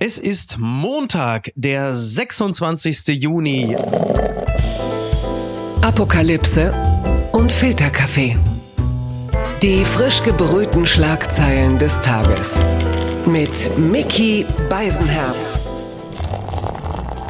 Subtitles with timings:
[0.00, 3.20] Es ist Montag, der 26.
[3.20, 3.76] Juni.
[5.82, 6.72] Apokalypse
[7.32, 8.36] und Filterkaffee.
[9.60, 12.62] Die frisch gebrühten Schlagzeilen des Tages.
[13.26, 15.67] Mit Mickey Beisenherz.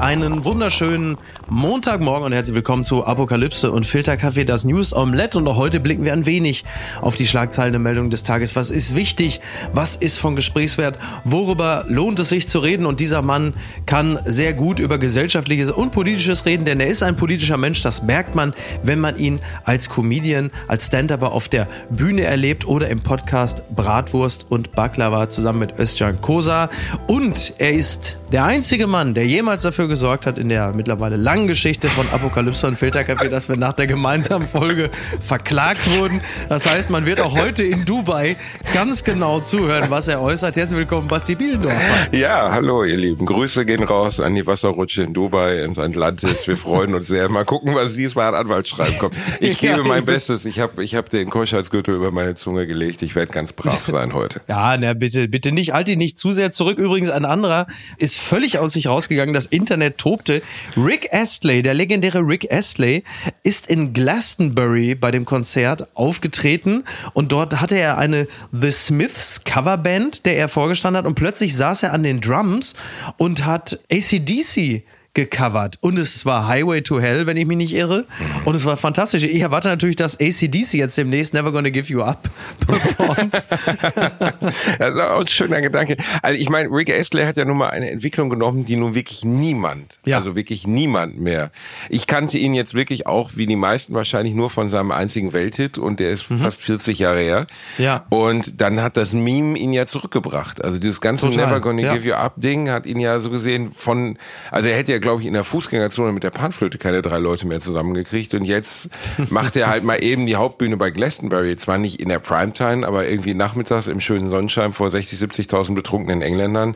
[0.00, 1.18] Einen wunderschönen
[1.48, 5.36] Montagmorgen und herzlich willkommen zu Apokalypse und Filterkaffee, das News Omelette.
[5.36, 6.64] Und auch heute blicken wir ein wenig
[7.00, 8.54] auf die Schlagzeilen der Meldung des Tages.
[8.54, 9.40] Was ist wichtig?
[9.72, 11.00] Was ist von Gesprächswert?
[11.24, 12.86] Worüber lohnt es sich zu reden?
[12.86, 13.54] Und dieser Mann
[13.86, 17.82] kann sehr gut über gesellschaftliches und politisches reden, denn er ist ein politischer Mensch.
[17.82, 22.88] Das merkt man, wenn man ihn als Comedian, als Stand-Upper auf der Bühne erlebt oder
[22.88, 26.70] im Podcast Bratwurst und Baklava zusammen mit Özcan Kosa.
[27.08, 31.48] Und er ist der einzige Mann, der jemals dafür gesorgt hat, in der mittlerweile langen
[31.48, 36.20] Geschichte von Apokalypse und Filterkaffee, dass wir nach der gemeinsamen Folge verklagt wurden.
[36.48, 38.36] Das heißt, man wird auch heute in Dubai
[38.74, 40.56] ganz genau zuhören, was er äußert.
[40.56, 41.74] Herzlich willkommen, Basti Bielendorf.
[42.12, 43.26] Ja, hallo ihr Lieben.
[43.26, 46.46] Grüße gehen raus an die Wasserrutsche in Dubai, ins Atlantis.
[46.46, 47.28] Wir freuen uns sehr.
[47.28, 49.14] Mal gucken, was diesmal an Anwaltsschreiben kommt.
[49.40, 50.44] Ich gebe mein Bestes.
[50.44, 53.02] Ich habe ich hab den Keuschheitsgürtel über meine Zunge gelegt.
[53.02, 54.40] Ich werde ganz brav sein heute.
[54.48, 55.72] Ja, na bitte, bitte nicht.
[55.72, 56.78] Halt ihn nicht zu sehr zurück.
[56.78, 59.34] Übrigens, ein anderer ist völlig aus sich rausgegangen.
[59.34, 60.42] Das Internet tobte.
[60.76, 63.04] Rick Astley, der legendäre Rick Astley,
[63.42, 70.26] ist in Glastonbury bei dem Konzert aufgetreten und dort hatte er eine The Smiths Coverband,
[70.26, 72.74] der er vorgestanden hat und plötzlich saß er an den Drums
[73.16, 74.82] und hat ACDC
[75.18, 75.78] gecovert.
[75.80, 78.04] Und es war Highway to Hell, wenn ich mich nicht irre.
[78.44, 79.24] Und es war fantastisch.
[79.24, 82.30] Ich erwarte natürlich, dass ACDC jetzt demnächst Never Gonna Give You Up
[82.66, 83.34] performt.
[84.78, 85.96] das ist auch ein schöner Gedanke.
[86.22, 89.24] Also ich meine, Rick Astley hat ja nun mal eine Entwicklung genommen, die nun wirklich
[89.24, 90.18] niemand, ja.
[90.18, 91.50] also wirklich niemand mehr.
[91.88, 95.78] Ich kannte ihn jetzt wirklich auch, wie die meisten wahrscheinlich, nur von seinem einzigen Welthit
[95.78, 96.38] und der ist mhm.
[96.38, 97.46] fast 40 Jahre her.
[97.78, 98.06] Ja.
[98.10, 100.64] Und dann hat das Meme ihn ja zurückgebracht.
[100.64, 101.46] Also dieses ganze Total.
[101.46, 101.94] Never Gonna ja.
[101.94, 104.16] Give You Up Ding hat ihn ja so gesehen von,
[104.52, 107.46] also er hätte ja glaube ich, in der Fußgängerzone mit der Panflöte keine drei Leute
[107.46, 108.34] mehr zusammengekriegt.
[108.34, 108.90] Und jetzt
[109.30, 111.56] macht er halt mal eben die Hauptbühne bei Glastonbury.
[111.56, 116.20] Zwar nicht in der Primetime, aber irgendwie nachmittags im schönen Sonnenschein vor 60, 70.000 betrunkenen
[116.20, 116.74] Engländern.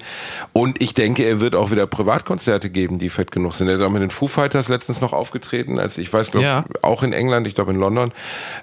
[0.54, 3.68] Und ich denke, er wird auch wieder Privatkonzerte geben, die fett genug sind.
[3.68, 6.64] Er ist auch mit den Foo Fighters letztens noch aufgetreten, als ich weiß, glaube ja.
[6.80, 8.12] auch in England, ich glaube in London.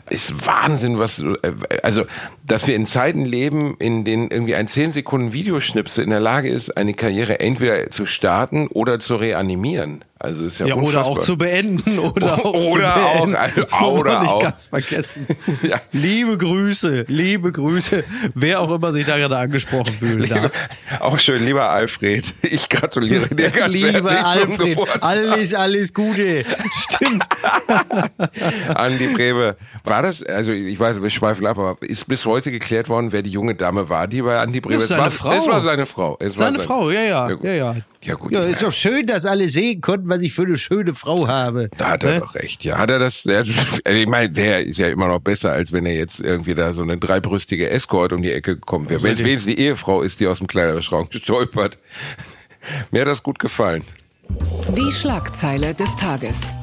[0.09, 1.53] Ist Wahnsinn, was, äh,
[1.83, 2.05] also,
[2.43, 6.49] dass wir in Zeiten leben, in denen irgendwie ein 10 Sekunden Videoschnipsel in der Lage
[6.49, 10.03] ist, eine Karriere entweder zu starten oder zu reanimieren animieren.
[10.21, 13.35] Also ist ja, ja oder auch zu beenden oder auch oder zu beenden.
[13.35, 15.25] auch also, oder nicht auch ganz vergessen.
[15.61, 15.79] ja.
[15.93, 18.03] Liebe Grüße, liebe Grüße,
[18.33, 20.51] wer auch immer sich da gerade angesprochen fühlen darf.
[20.99, 25.03] Auch schön, lieber Alfred, ich gratuliere dir ganz lieber herzlich Alfred.
[25.03, 26.43] Alles, alles Gute.
[26.69, 27.23] Stimmt.
[28.75, 29.55] Andi Brebe,
[29.85, 33.21] war das, also ich weiß, wir schweifen ab, aber ist bis heute geklärt worden, wer
[33.21, 34.89] die junge Dame war, die bei Andi Brebe ist?
[34.89, 35.31] Seine war, Frau.
[35.31, 36.17] Es war seine Frau.
[36.19, 37.29] Es seine war Frau, ja, ja.
[37.41, 37.75] Ja, ja.
[38.03, 38.31] Ja, gut.
[38.31, 41.69] Ja, ist doch schön, dass alle sehen konnten, was ich für eine schöne Frau habe.
[41.77, 42.19] Da hat er ne?
[42.19, 42.77] doch recht, ja.
[42.77, 45.95] Hat er das, der, ich meine, der ist ja immer noch besser, als wenn er
[45.95, 49.01] jetzt irgendwie da so eine dreibrüstige Escort um die Ecke gekommen wäre.
[49.03, 51.77] Wenn es wenigstens die Ehefrau ist, die aus dem Kleiderschrank gestolpert.
[52.91, 53.83] Mir hat das gut gefallen.
[54.77, 56.53] Die Schlagzeile des Tages.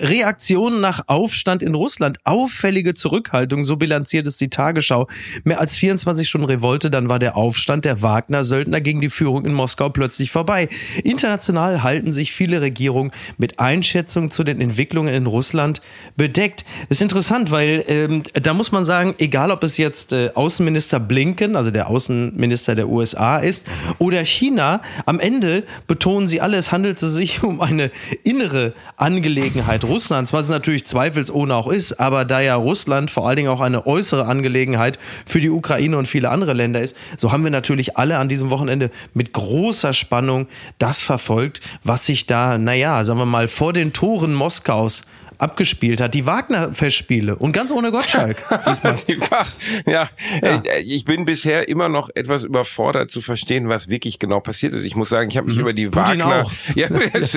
[0.00, 2.18] Reaktionen nach Aufstand in Russland.
[2.24, 5.08] Auffällige Zurückhaltung, so bilanziert es die Tagesschau.
[5.44, 9.52] Mehr als 24 Stunden Revolte, dann war der Aufstand der Wagner-Söldner gegen die Führung in
[9.52, 10.68] Moskau plötzlich vorbei.
[11.04, 15.82] International halten sich viele Regierungen mit Einschätzungen zu den Entwicklungen in Russland
[16.16, 16.64] bedeckt.
[16.88, 20.98] Das ist interessant, weil ähm, da muss man sagen, egal ob es jetzt äh, Außenminister
[21.00, 23.66] Blinken, also der Außenminister der USA ist,
[23.98, 27.90] oder China, am Ende betonen sie alle, es handelt sich um eine
[28.22, 33.36] innere Angelegenheit Russlands, was es natürlich zweifelsohne auch ist, aber da ja Russland vor allen
[33.36, 37.44] Dingen auch eine äußere Angelegenheit für die Ukraine und viele andere Länder ist, so haben
[37.44, 40.46] wir natürlich alle an diesem Wochenende mit großer Spannung
[40.78, 45.02] das verfolgt, was sich da, naja, sagen wir mal, vor den Toren Moskaus
[45.40, 46.14] abgespielt hat.
[46.14, 48.44] Die Wagner-Festspiele und ganz ohne Gottschalk.
[49.86, 50.10] ja,
[50.42, 54.84] ja, ich bin bisher immer noch etwas überfordert zu verstehen, was wirklich genau passiert ist.
[54.84, 55.62] Ich muss sagen, ich habe mich mhm.
[55.62, 56.52] über die Putin Wagner, auch.
[56.74, 56.88] ja,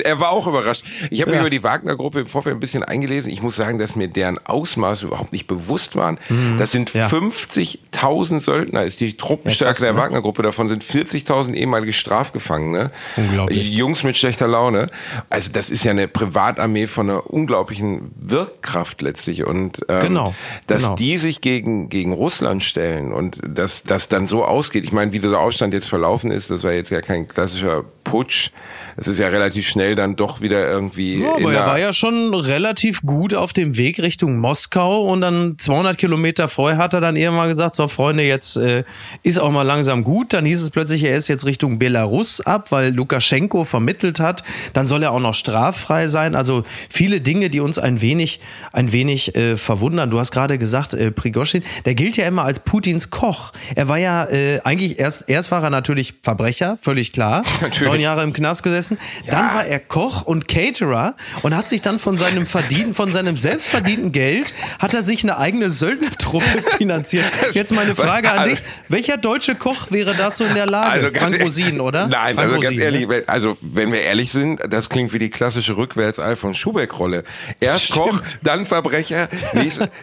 [0.03, 0.83] er war auch überrascht.
[1.09, 1.38] Ich habe ja.
[1.38, 3.31] mich über die Wagner-Gruppe im Vorfeld ein bisschen eingelesen.
[3.31, 6.19] Ich muss sagen, dass mir deren Ausmaß überhaupt nicht bewusst waren.
[6.29, 6.57] Mhm.
[6.57, 7.07] Das sind ja.
[7.07, 9.99] 50.000 Söldner, ist die Truppenstärke ja, der ne?
[9.99, 10.44] Wagner-Gruppe.
[10.44, 12.91] Davon sind 40.000 ehemalige Strafgefangene.
[13.15, 13.73] Unglaublich.
[13.75, 14.89] Jungs mit schlechter Laune.
[15.29, 20.36] Also das ist ja eine Privatarmee von einer unglaublichen Wirkkraft letztlich und ähm, genau,
[20.68, 20.95] dass genau.
[20.95, 24.84] die sich gegen gegen Russland stellen und dass das dann so ausgeht.
[24.84, 28.51] Ich meine, wie dieser Aufstand jetzt verlaufen ist, das war jetzt ja kein klassischer Putsch.
[28.95, 31.21] Es ist ja relativ schnell dann doch wieder irgendwie.
[31.21, 35.55] Ja, aber er war ja schon relativ gut auf dem Weg Richtung Moskau und dann
[35.57, 38.83] 200 Kilometer vorher hat er dann irgendwann gesagt, so Freunde, jetzt äh,
[39.23, 40.33] ist auch mal langsam gut.
[40.33, 44.44] Dann hieß es plötzlich, er ist jetzt Richtung Belarus ab, weil Lukaschenko vermittelt hat.
[44.73, 46.35] Dann soll er auch noch straffrei sein.
[46.35, 48.39] Also viele Dinge, die uns ein wenig,
[48.71, 50.09] ein wenig äh, verwundern.
[50.09, 53.53] Du hast gerade gesagt, äh, Prigoschin, der gilt ja immer als Putins Koch.
[53.75, 57.44] Er war ja äh, eigentlich erst, erst war er natürlich Verbrecher, völlig klar.
[57.61, 57.93] Natürlich.
[57.94, 58.98] Neun Jahre im Knast gesessen.
[59.25, 59.31] Ja.
[59.31, 63.38] Dann war er Koch und Caterer und hat sich dann von seinem verdienten, von seinem
[63.38, 66.45] selbstverdienten Geld, hat er sich eine eigene Söldnertruppe
[66.78, 67.25] finanziert.
[67.54, 68.60] Jetzt meine Frage an dich.
[68.90, 70.92] Welcher deutsche Koch wäre dazu in der Lage?
[70.92, 72.07] Also Frank Rosin, oder?
[72.07, 73.24] Nein, Frank also Rosin, ganz ehrlich, ne?
[73.28, 77.24] also wenn wir ehrlich sind, das klingt wie die klassische rückwärts Alfons Schubeck-Rolle.
[77.60, 78.10] Erst Stimmt.
[78.10, 79.30] Koch, dann Verbrecher.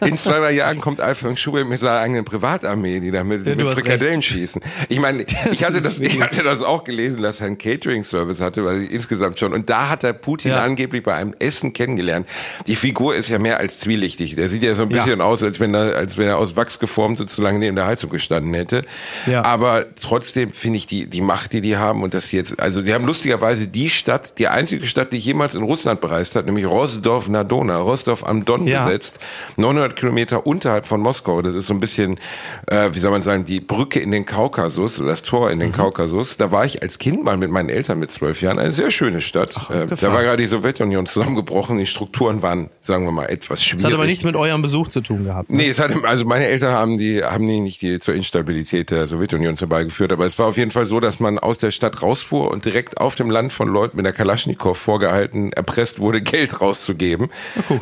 [0.05, 3.55] In zwei, drei Jahren kommt Alfons Schubeck mit seiner eigenen Privatarmee, die da mit, ja,
[3.55, 4.61] mit Frikadellen schießen.
[4.89, 8.63] Ich meine, ich hatte das, ich hatte das auch gelesen, dass er einen Catering-Service hatte,
[8.63, 9.53] weil ich insgesamt schon.
[9.53, 10.63] Und da hat er Putin ja.
[10.63, 12.27] angeblich bei einem Essen kennengelernt.
[12.67, 14.35] Die Figur ist ja mehr als zwielichtig.
[14.35, 15.25] Der sieht ja so ein bisschen ja.
[15.25, 18.53] aus, als wenn er, als wenn er aus Wachs geformt sozusagen neben der Heizung gestanden
[18.53, 18.83] hätte.
[19.25, 19.43] Ja.
[19.43, 22.93] Aber trotzdem finde ich die, die Macht, die die haben und das jetzt, also sie
[22.93, 26.65] haben lustigerweise die Stadt, die einzige Stadt, die ich jemals in Russland bereist hat, nämlich
[26.65, 28.85] Rostov na Dona, Rostov am Don ja.
[28.85, 29.19] besetzt,
[29.57, 31.41] 900 Kilometer unterhalb von Moskau.
[31.41, 32.19] Das ist so ein bisschen,
[32.67, 35.73] äh, wie soll man sagen, die Brücke in den Kaukasus, das Tor in den mhm.
[35.73, 36.37] Kaukasus.
[36.37, 38.59] Da war ich als Kind mal mit meinen Eltern mit zwölf Jahren.
[38.59, 39.55] Eine sehr schöne Stadt.
[39.57, 41.77] Ach, äh, da war gerade die Sowjetunion zusammengebrochen.
[41.77, 43.83] Die Strukturen waren, sagen wir mal, etwas schwierig.
[43.83, 45.51] Das hat aber nichts mit eurem Besuch zu tun gehabt.
[45.51, 45.57] Ne?
[45.57, 49.07] Nee, es hat, also meine Eltern haben die, haben die nicht die zur Instabilität der
[49.07, 50.11] Sowjetunion herbeigeführt.
[50.11, 52.99] Aber es war auf jeden Fall so, dass man aus der Stadt rausfuhr und direkt
[52.99, 57.29] auf dem Land von Leuten mit der Kalaschnikow vorgehalten, erpresst wurde, Geld rauszugeben.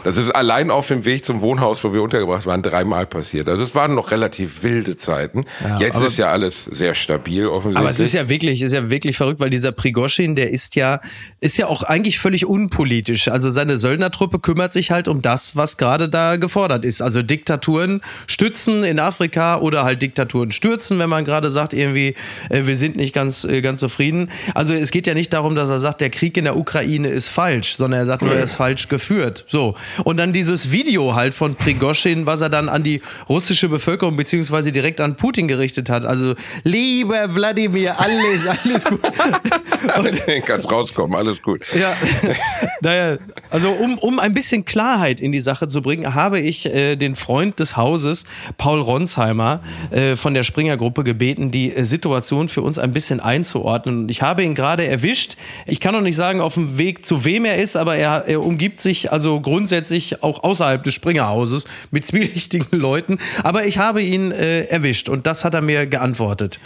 [0.04, 3.50] Das ist allein auf dem Weg zum Wohnhaus, wo wir untergebracht waren, dreimal passiert.
[3.50, 5.46] Also es waren noch relativ wilde Zeiten.
[5.64, 7.80] Ja, Jetzt ist ja alles sehr stabil, offensichtlich.
[7.80, 11.00] Aber es ist ja wirklich, ist ja wirklich verrückt, weil dieser Prigoschin, der ist ja,
[11.40, 13.30] ist ja auch eigentlich völlig unpolitisch.
[13.30, 17.02] Also seine Söldnertruppe kümmert sich halt um das, was gerade da gefordert ist.
[17.02, 22.16] Also Diktaturen stützen in Afrika oder halt Diktaturen stürzen, wenn man gerade sagt, irgendwie,
[22.50, 24.30] äh, wir sind nicht ganz, äh, ganz zufrieden.
[24.54, 27.30] Also es geht ja nicht darum, dass er sagt, der Krieg in der Ukraine ist
[27.30, 29.46] falsch, sondern er sagt nur, er ist falsch geführt.
[29.48, 29.76] So.
[30.04, 34.74] Und dann dieses Video halt von Prigoschin, was er dann an die russische Bevölkerung beziehungsweise
[34.74, 36.04] direkt an Putin gerichtet hat.
[36.04, 36.36] Also,
[36.66, 39.00] lieber Wladimir, alles, alles gut.
[39.98, 41.62] Und, Kannst rauskommen, alles gut.
[41.74, 41.94] Ja,
[42.82, 43.18] naja,
[43.50, 47.16] also um, um ein bisschen Klarheit in die Sache zu bringen, habe ich äh, den
[47.16, 48.26] Freund des Hauses,
[48.58, 49.62] Paul Ronsheimer,
[49.92, 54.04] äh, von der Springer-Gruppe gebeten, die äh, Situation für uns ein bisschen einzuordnen.
[54.04, 55.38] Und ich habe ihn gerade erwischt.
[55.66, 58.44] Ich kann noch nicht sagen, auf dem Weg zu wem er ist, aber er, er
[58.44, 63.20] umgibt sich also grundsätzlich auch außerhalb des Springerhauses mit zwielichtigen Leuten.
[63.44, 66.60] Aber ich habe ihn äh, erwischt und das hat er mir geantwortet.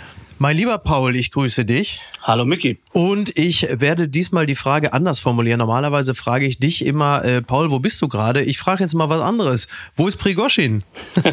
[0.44, 2.02] Mein lieber Paul, ich grüße dich.
[2.22, 2.78] Hallo Micky.
[2.92, 5.60] Und ich werde diesmal die Frage anders formulieren.
[5.60, 8.44] Normalerweise frage ich dich immer, äh, Paul, wo bist du gerade?
[8.44, 9.70] Ich frage jetzt mal was anderes.
[9.96, 10.84] Wo ist Prigoschin?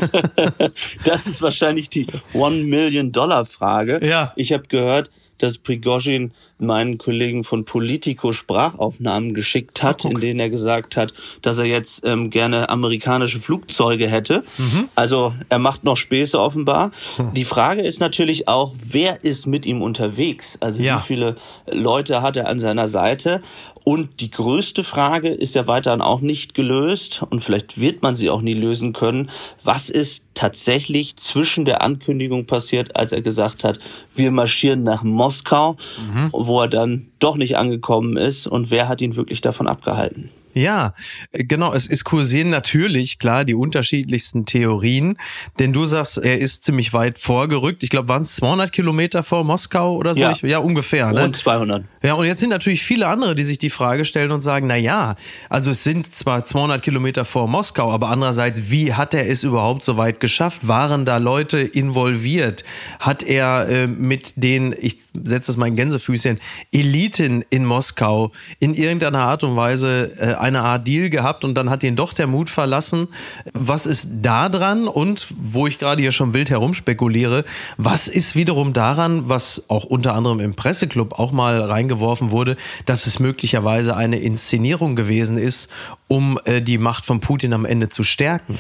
[1.05, 3.99] das ist wahrscheinlich die One Million Dollar Frage.
[4.01, 4.33] Ja.
[4.37, 6.31] Ich habe gehört, dass Prigozhin
[6.61, 11.13] meinen Kollegen von Politico Sprachaufnahmen geschickt hat, Ach, in denen er gesagt hat,
[11.43, 14.45] dass er jetzt ähm, gerne amerikanische Flugzeuge hätte.
[14.59, 14.89] Mhm.
[14.95, 16.91] Also er macht noch Späße offenbar.
[17.17, 17.35] Hm.
[17.35, 20.59] Die Frage ist natürlich auch, wer ist mit ihm unterwegs?
[20.61, 20.97] Also ja.
[20.97, 21.37] wie viele
[21.71, 23.43] Leute hat er an seiner Seite?
[23.83, 28.29] Und die größte Frage ist ja weiterhin auch nicht gelöst und vielleicht wird man sie
[28.29, 29.31] auch nie lösen können.
[29.65, 33.79] Was ist tatsächlich zwischen der Ankündigung passiert, als er gesagt hat,
[34.15, 35.77] wir marschieren nach Moskau,
[36.13, 36.29] mhm.
[36.51, 40.31] Wo er dann doch nicht angekommen ist und wer hat ihn wirklich davon abgehalten?
[40.55, 40.95] Ja,
[41.33, 41.73] genau.
[41.73, 45.17] Es, es kursieren natürlich, klar, die unterschiedlichsten Theorien.
[45.59, 47.83] Denn du sagst, er ist ziemlich weit vorgerückt.
[47.83, 50.21] Ich glaube, waren es 200 Kilometer vor Moskau oder so?
[50.21, 51.13] Ja, ich, ja ungefähr.
[51.13, 51.25] Ne?
[51.25, 51.85] Und 200.
[52.03, 54.77] Ja, und jetzt sind natürlich viele andere, die sich die Frage stellen und sagen, na
[54.77, 55.15] ja,
[55.49, 59.85] also es sind zwar 200 Kilometer vor Moskau, aber andererseits, wie hat er es überhaupt
[59.85, 60.67] so weit geschafft?
[60.67, 62.65] Waren da Leute involviert?
[62.99, 66.41] Hat er äh, mit den, ich setze das mal in Gänsefüßchen,
[66.73, 71.71] Eliten in Moskau in irgendeiner Art und Weise äh, eine Art Deal gehabt und dann
[71.71, 73.09] hat ihn doch der Mut verlassen.
[73.53, 74.89] Was ist da dran?
[74.89, 77.45] Und wo ich gerade hier schon wild herumspekuliere,
[77.77, 82.57] was ist wiederum daran, was auch unter anderem im Presseclub auch mal reingeworfen wurde,
[82.87, 85.71] dass es möglicherweise eine Inszenierung gewesen ist,
[86.09, 88.59] um äh, die Macht von Putin am Ende zu stärken?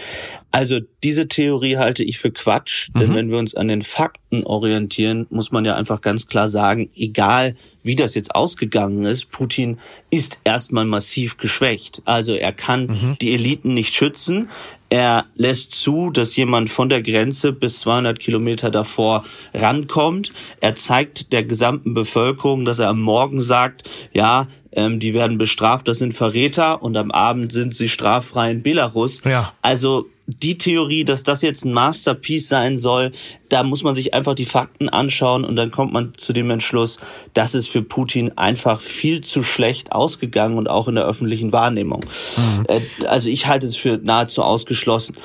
[0.52, 3.14] Also diese Theorie halte ich für Quatsch, denn mhm.
[3.14, 7.54] wenn wir uns an den Fakten orientieren, muss man ja einfach ganz klar sagen, egal
[7.82, 9.78] wie das jetzt ausgegangen ist, Putin
[10.10, 12.02] ist erstmal massiv geschwächt.
[12.04, 13.16] Also er kann mhm.
[13.20, 14.48] die Eliten nicht schützen.
[14.92, 20.32] Er lässt zu, dass jemand von der Grenze bis 200 Kilometer davor rankommt.
[20.60, 25.86] Er zeigt der gesamten Bevölkerung, dass er am Morgen sagt, ja, ähm, die werden bestraft,
[25.86, 29.22] das sind Verräter und am Abend sind sie straffrei in Belarus.
[29.24, 29.52] Ja.
[29.62, 33.12] Also die Theorie, dass das jetzt ein Masterpiece sein soll,
[33.50, 36.98] da muss man sich einfach die Fakten anschauen und dann kommt man zu dem Entschluss,
[37.34, 42.04] das ist für Putin einfach viel zu schlecht ausgegangen und auch in der öffentlichen Wahrnehmung.
[42.36, 42.64] Mhm.
[42.68, 45.16] Äh, also ich halte es für nahezu ausgeschlossen.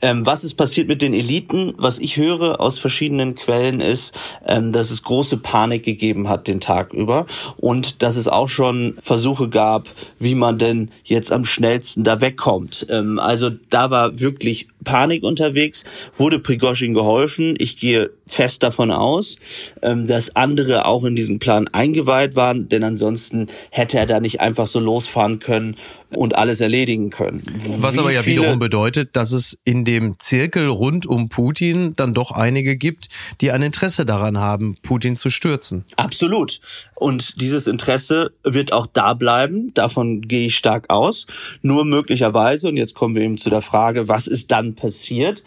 [0.00, 1.74] Ähm, was ist passiert mit den Eliten?
[1.76, 4.14] Was ich höre aus verschiedenen Quellen ist,
[4.46, 8.96] ähm, dass es große Panik gegeben hat den Tag über und dass es auch schon
[9.02, 9.88] Versuche gab,
[10.20, 12.86] wie man denn jetzt am schnellsten da wegkommt.
[12.88, 15.84] Ähm, also da war wirklich wirklich Panik unterwegs,
[16.16, 17.54] wurde Prigozhin geholfen.
[17.58, 19.36] Ich gehe fest davon aus,
[19.82, 24.40] ähm, dass andere auch in diesen Plan eingeweiht waren, denn ansonsten hätte er da nicht
[24.40, 25.76] einfach so losfahren können
[26.10, 27.42] und alles erledigen können.
[27.78, 32.14] Was Wie aber ja wiederum bedeutet, dass es in dem Zirkel rund um Putin dann
[32.14, 33.08] doch einige gibt,
[33.40, 35.84] die ein Interesse daran haben, Putin zu stürzen.
[35.96, 36.60] Absolut.
[36.94, 39.72] Und dieses Interesse wird auch da bleiben.
[39.74, 41.26] Davon gehe ich stark aus.
[41.62, 45.42] Nur möglicherweise, und jetzt kommen wir eben zu der Frage, was ist dann passiert?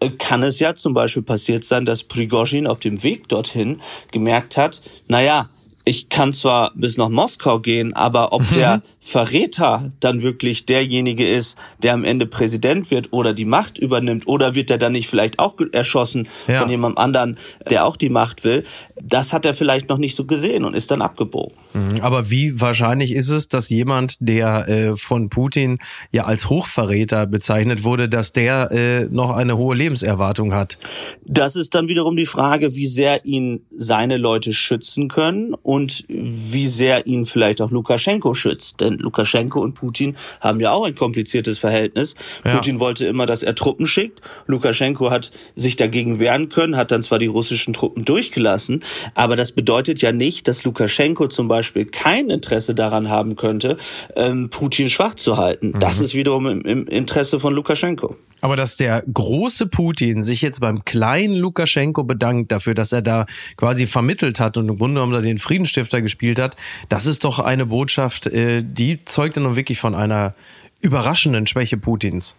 [0.00, 3.80] Äh, kann es ja zum Beispiel passiert sein, dass Prigozhin auf dem Weg dorthin
[4.12, 5.48] gemerkt hat, naja,
[5.84, 8.54] ich kann zwar bis nach Moskau gehen, aber ob mhm.
[8.54, 14.26] der Verräter dann wirklich derjenige ist, der am Ende Präsident wird oder die Macht übernimmt,
[14.26, 16.60] oder wird er dann nicht vielleicht auch erschossen ja.
[16.60, 17.38] von jemandem anderen,
[17.70, 18.62] der auch die Macht will,
[19.02, 21.56] das hat er vielleicht noch nicht so gesehen und ist dann abgebogen.
[21.72, 22.00] Mhm.
[22.02, 25.78] Aber wie wahrscheinlich ist es, dass jemand, der äh, von Putin
[26.12, 30.76] ja als Hochverräter bezeichnet wurde, dass der äh, noch eine hohe Lebenserwartung hat?
[31.24, 36.66] Das ist dann wiederum die Frage, wie sehr ihn seine Leute schützen können und wie
[36.66, 38.82] sehr ihn vielleicht auch Lukaschenko schützt.
[38.90, 42.14] Denn Lukaschenko und Putin haben ja auch ein kompliziertes Verhältnis.
[42.44, 42.56] Ja.
[42.56, 44.20] Putin wollte immer, dass er Truppen schickt.
[44.46, 48.82] Lukaschenko hat sich dagegen wehren können, hat dann zwar die russischen Truppen durchgelassen,
[49.14, 53.76] aber das bedeutet ja nicht, dass Lukaschenko zum Beispiel kein Interesse daran haben könnte,
[54.16, 55.68] ähm, Putin schwach zu halten.
[55.68, 55.80] Mhm.
[55.80, 58.16] Das ist wiederum im, Interesse von Lukaschenko.
[58.40, 63.26] Aber dass der große Putin sich jetzt beim kleinen Lukaschenko bedankt dafür, dass er da
[63.56, 66.56] quasi vermittelt hat und im Grunde genommen den Friedensstifter gespielt hat,
[66.88, 70.32] das ist doch eine Botschaft, äh, die zeugt ja nun wirklich von einer
[70.80, 72.34] überraschenden Schwäche Putins.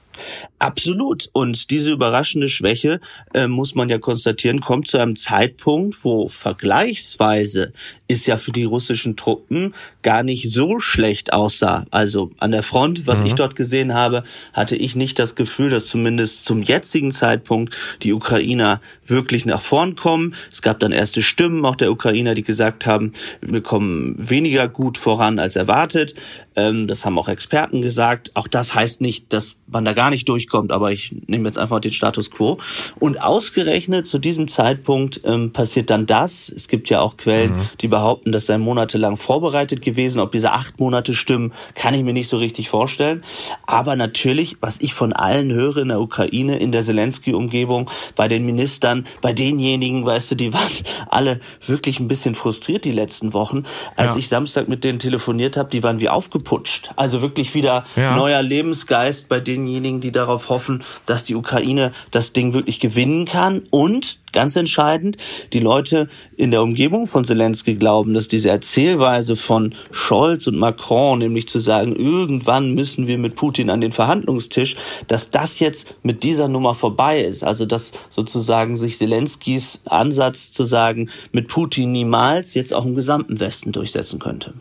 [0.60, 1.30] Absolut.
[1.34, 3.00] Und diese überraschende Schwäche,
[3.34, 7.74] äh, muss man ja konstatieren, kommt zu einem Zeitpunkt, wo vergleichsweise
[8.08, 11.86] ist ja für die russischen Truppen gar nicht so schlecht aussah.
[11.92, 13.28] Also an der Front, was mhm.
[13.28, 18.14] ich dort gesehen habe, hatte ich nicht das Gefühl, dass zumindest zum jetzigen Zeitpunkt die
[18.14, 20.36] Ukrainer wirklich nach vorn kommen.
[20.52, 24.98] Es gab dann erste Stimmen auch der Ukrainer, die gesagt haben, wir kommen weniger gut
[24.98, 26.14] voran als erwartet.
[26.56, 28.31] Ähm, das haben auch Experten gesagt.
[28.34, 31.80] Auch das heißt nicht, dass man da gar nicht durchkommt, aber ich nehme jetzt einfach
[31.80, 32.60] den Status quo.
[33.00, 36.50] Und ausgerechnet zu diesem Zeitpunkt ähm, passiert dann das.
[36.50, 37.70] Es gibt ja auch Quellen, mhm.
[37.82, 40.20] die behaupten, das sei monatelang vorbereitet gewesen.
[40.20, 43.24] Ob diese acht Monate stimmen, kann ich mir nicht so richtig vorstellen.
[43.66, 48.46] Aber natürlich, was ich von allen höre in der Ukraine, in der Zelensky-Umgebung, bei den
[48.46, 50.72] Ministern, bei denjenigen, weißt du, die waren
[51.10, 53.64] alle wirklich ein bisschen frustriert die letzten Wochen.
[53.96, 54.20] Als ja.
[54.20, 56.92] ich Samstag mit denen telefoniert habe, die waren wie aufgeputscht.
[56.96, 58.16] Also wirklich wieder ja.
[58.22, 63.64] Neuer Lebensgeist bei denjenigen, die darauf hoffen, dass die Ukraine das Ding wirklich gewinnen kann
[63.72, 65.18] und ganz entscheidend,
[65.54, 71.18] die Leute in der Umgebung von Zelensky glauben, dass diese Erzählweise von Scholz und Macron,
[71.18, 74.76] nämlich zu sagen, irgendwann müssen wir mit Putin an den Verhandlungstisch,
[75.08, 77.44] dass das jetzt mit dieser Nummer vorbei ist.
[77.44, 83.40] Also dass sozusagen sich Zelenskys Ansatz zu sagen, mit Putin niemals jetzt auch im gesamten
[83.40, 84.54] Westen durchsetzen könnte.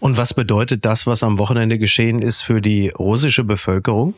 [0.00, 4.14] Und was bedeutet das, was am Wochenende geschehen ist für die russische Bevölkerung?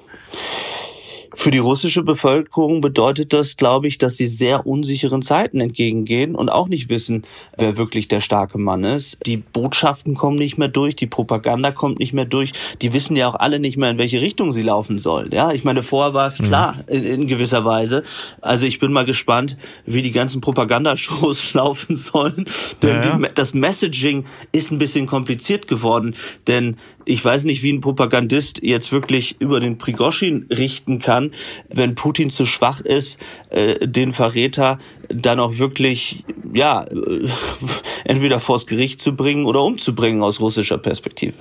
[1.41, 6.51] Für die russische Bevölkerung bedeutet das, glaube ich, dass sie sehr unsicheren Zeiten entgegengehen und
[6.51, 7.25] auch nicht wissen,
[7.57, 9.17] wer wirklich der starke Mann ist.
[9.25, 12.53] Die Botschaften kommen nicht mehr durch, die Propaganda kommt nicht mehr durch.
[12.83, 15.31] Die wissen ja auch alle nicht mehr, in welche Richtung sie laufen sollen.
[15.33, 16.45] Ja, ich meine, vorher war es mhm.
[16.45, 18.03] klar in, in, gewisser Weise.
[18.43, 19.57] Also ich bin mal gespannt,
[19.87, 22.45] wie die ganzen Propagandashows laufen sollen.
[22.83, 23.17] Denn ja, ja.
[23.17, 26.15] Die, das Messaging ist ein bisschen kompliziert geworden,
[26.49, 26.77] denn
[27.11, 31.31] ich weiß nicht, wie ein Propagandist jetzt wirklich über den Prigoschin richten kann
[31.69, 33.19] wenn Putin zu schwach ist,
[33.51, 37.29] äh, den Verräter dann auch wirklich, ja, äh,
[38.05, 41.35] entweder vors Gericht zu bringen oder umzubringen aus russischer Perspektive.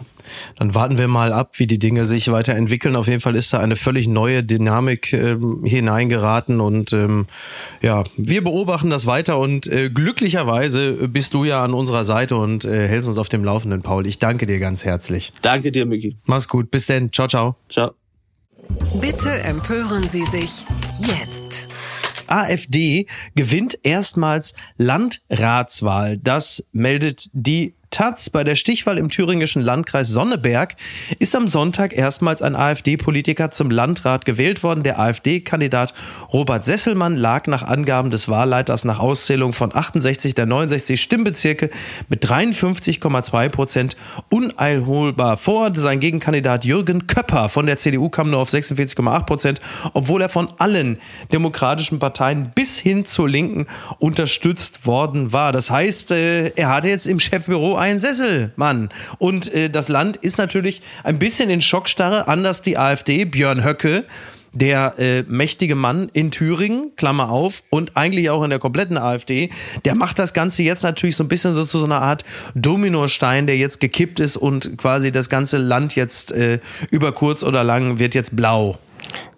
[0.57, 2.95] Dann warten wir mal ab, wie die Dinge sich weiterentwickeln.
[2.95, 7.27] Auf jeden Fall ist da eine völlig neue Dynamik ähm, hineingeraten und ähm,
[7.81, 12.65] ja, wir beobachten das weiter und äh, glücklicherweise bist du ja an unserer Seite und
[12.65, 14.07] äh, hältst uns auf dem Laufenden, Paul.
[14.07, 15.33] Ich danke dir ganz herzlich.
[15.41, 16.17] Danke dir, Miki.
[16.25, 16.71] Mach's gut.
[16.71, 17.11] Bis denn.
[17.11, 17.55] Ciao, ciao.
[17.69, 17.91] Ciao.
[19.01, 21.67] Bitte empören Sie sich jetzt.
[22.27, 26.17] AfD gewinnt erstmals Landratswahl.
[26.17, 30.75] Das meldet die Taz bei der Stichwahl im thüringischen Landkreis Sonneberg
[31.17, 34.83] ist am Sonntag erstmals ein AfD-Politiker zum Landrat gewählt worden.
[34.83, 35.95] Der AfD-Kandidat
[36.31, 41.71] Robert Sesselmann lag nach Angaben des Wahlleiters nach Auszählung von 68 der 69 Stimmbezirke
[42.09, 43.97] mit 53,2 Prozent
[44.29, 45.71] uneilholbar vor.
[45.75, 49.61] Sein Gegenkandidat Jürgen Köpper von der CDU kam nur auf 46,8 Prozent,
[49.93, 50.99] obwohl er von allen
[51.33, 53.65] demokratischen Parteien bis hin zur Linken
[53.97, 55.51] unterstützt worden war.
[55.51, 58.89] Das heißt, äh, er hatte jetzt im Chefbüro ein Sessel, Mann.
[59.17, 64.05] Und äh, das Land ist natürlich ein bisschen in Schockstarre, anders die AfD, Björn Höcke
[64.53, 69.49] der äh, mächtige Mann in Thüringen, Klammer auf, und eigentlich auch in der kompletten AfD,
[69.85, 73.47] der macht das Ganze jetzt natürlich so ein bisschen so zu so einer Art Dominostein,
[73.47, 76.59] der jetzt gekippt ist und quasi das ganze Land jetzt äh,
[76.89, 78.77] über kurz oder lang wird jetzt blau.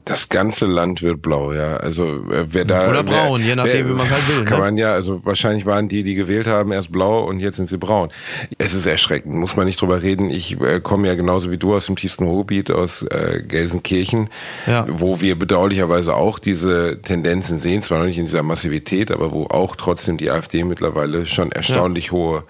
[0.05, 1.77] Das ganze Land wird blau, ja.
[1.77, 4.45] Also äh, wer da oder braun, wer, je nachdem, wer, wie man es halt will.
[4.45, 4.65] Kann ne?
[4.65, 7.77] man ja, also wahrscheinlich waren die, die gewählt haben, erst blau und jetzt sind sie
[7.77, 8.09] braun.
[8.57, 10.29] Es ist erschreckend, muss man nicht drüber reden.
[10.29, 14.29] Ich äh, komme ja genauso wie du aus dem tiefsten Ruhrgebiet aus äh, Gelsenkirchen,
[14.65, 14.85] ja.
[14.87, 19.45] wo wir bedauerlicherweise auch diese Tendenzen sehen, zwar noch nicht in dieser Massivität, aber wo
[19.45, 22.11] auch trotzdem die AfD mittlerweile schon erstaunlich ja.
[22.11, 22.43] hohe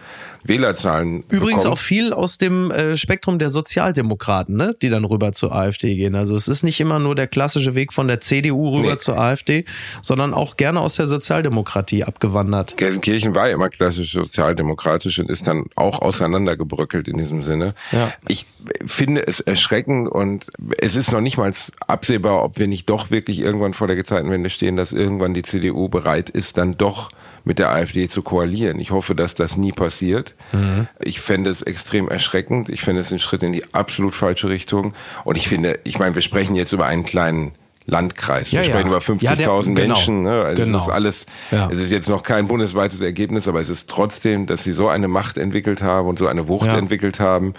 [0.44, 1.24] Wählerzahlen.
[1.30, 1.80] Übrigens bekommt.
[1.80, 4.76] auch viel aus dem äh, Spektrum der Sozialdemokraten, ne?
[4.82, 6.16] die dann rüber zur AfD gehen.
[6.16, 8.98] Also es ist nicht immer nur der klassische Weg von der CDU rüber nee.
[8.98, 9.66] zur AfD,
[10.02, 12.78] sondern auch gerne aus der Sozialdemokratie abgewandert.
[12.78, 17.74] Gelsenkirchen war immer klassisch sozialdemokratisch und ist dann auch auseinandergebröckelt in diesem Sinne.
[17.92, 18.12] Ja.
[18.28, 18.48] Ich
[18.86, 20.48] finde es erschreckend und
[20.80, 21.52] es ist noch nicht mal
[21.88, 25.90] absehbar, ob wir nicht doch wirklich irgendwann vor der Gezeitenwende stehen, dass irgendwann die CDU
[25.90, 27.12] bereit ist, dann doch
[27.44, 28.80] mit der AfD zu koalieren.
[28.80, 30.36] Ich hoffe, dass das nie passiert.
[30.52, 30.88] Mhm.
[31.00, 32.70] Ich fände es extrem erschreckend.
[32.70, 34.94] Ich finde es ein Schritt in die absolut falsche Richtung.
[35.24, 37.54] Und ich finde, ich meine, wir sprechen jetzt über einen kleinen
[37.86, 38.52] Landkreis.
[38.52, 38.98] Wir ja, sprechen ja.
[38.98, 39.74] über 50.000 ja, genau.
[39.74, 40.22] Menschen.
[40.22, 40.44] Ne?
[40.44, 40.78] Also genau.
[40.78, 41.26] Es ist alles,
[41.72, 45.08] es ist jetzt noch kein bundesweites Ergebnis, aber es ist trotzdem, dass sie so eine
[45.08, 47.54] Macht entwickelt haben und so eine Wucht entwickelt haben.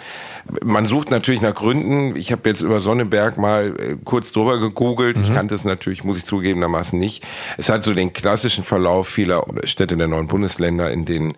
[0.64, 2.16] Man sucht natürlich nach Gründen.
[2.16, 5.18] Ich habe jetzt über Sonneberg mal äh, kurz drüber gegoogelt.
[5.18, 5.24] Mhm.
[5.24, 7.24] Ich kannte es natürlich, muss ich zugegebenermaßen nicht.
[7.58, 11.34] Es hat so den klassischen Verlauf vieler Städte der neuen Bundesländer, in denen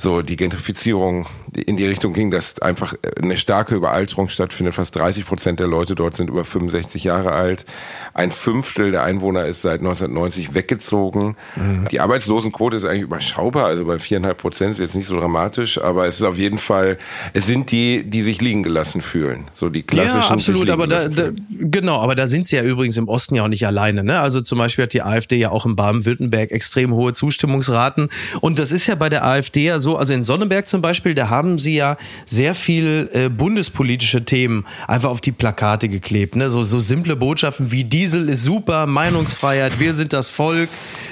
[0.00, 1.26] so die Gentrifizierung
[1.66, 4.74] in die Richtung ging, dass einfach eine starke Überalterung stattfindet.
[4.74, 7.66] Fast 30 Prozent der Leute dort sind über 65 Jahre alt.
[8.14, 11.36] Ein Fünftel der Einwohner ist seit 1990 weggezogen.
[11.54, 11.86] Mhm.
[11.90, 16.06] Die Arbeitslosenquote ist eigentlich überschaubar, also bei viereinhalb Prozent ist jetzt nicht so dramatisch, aber
[16.06, 16.96] es ist auf jeden Fall,
[17.34, 19.44] es sind die, die sich liegen gelassen fühlen.
[19.52, 20.20] So die klassischen.
[20.20, 23.44] Ja, absolut, aber da, da, genau, aber da sind sie ja übrigens im Osten ja
[23.44, 24.02] auch nicht alleine.
[24.02, 24.18] Ne?
[24.18, 28.08] Also zum Beispiel hat die AfD ja auch in Baden-Württemberg extrem hohe Zustimmungsraten.
[28.40, 31.14] Und das ist ja bei der AfD ja so, so, also in Sonnenberg zum Beispiel,
[31.14, 36.36] da haben sie ja sehr viel äh, bundespolitische Themen einfach auf die Plakate geklebt.
[36.36, 36.48] Ne?
[36.48, 40.68] So, so simple Botschaften wie Diesel ist super, Meinungsfreiheit, wir sind das Volk.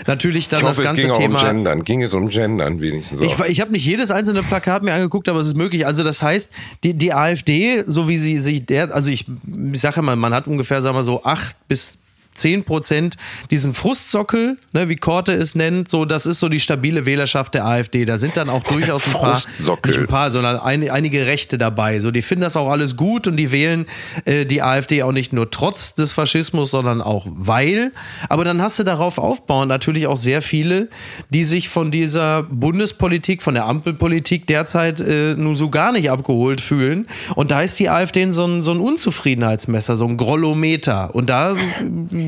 [0.06, 1.40] Natürlich dann ich hoffe, das ganze es ging Thema.
[1.40, 1.84] Um Gendern.
[1.84, 3.20] Ging es um Gendern wenigstens?
[3.20, 3.24] Auch.
[3.24, 5.84] Ich, ich habe nicht jedes einzelne Plakat mir angeguckt, aber es ist möglich.
[5.84, 6.50] Also das heißt,
[6.84, 9.26] die, die AfD, so wie sie sich der, also ich,
[9.72, 11.98] ich sage mal, man hat ungefähr, sagen wir so, acht bis
[12.38, 13.16] 10 Prozent
[13.50, 17.66] diesen Frustsockel, ne, wie Korte es nennt, so, das ist so die stabile Wählerschaft der
[17.66, 18.04] AfD.
[18.04, 19.40] Da sind dann auch durchaus ein paar,
[19.84, 22.00] nicht ein paar, sondern ein, einige Rechte dabei.
[22.00, 23.86] So, die finden das auch alles gut und die wählen
[24.24, 27.92] äh, die AfD auch nicht nur trotz des Faschismus, sondern auch weil.
[28.28, 30.88] Aber dann hast du darauf aufbauen natürlich auch sehr viele,
[31.30, 36.60] die sich von dieser Bundespolitik, von der Ampelpolitik derzeit äh, nun so gar nicht abgeholt
[36.60, 37.06] fühlen.
[37.34, 41.14] Und da ist die AfD so ein, so ein Unzufriedenheitsmesser, so ein Grollometer.
[41.14, 41.54] Und da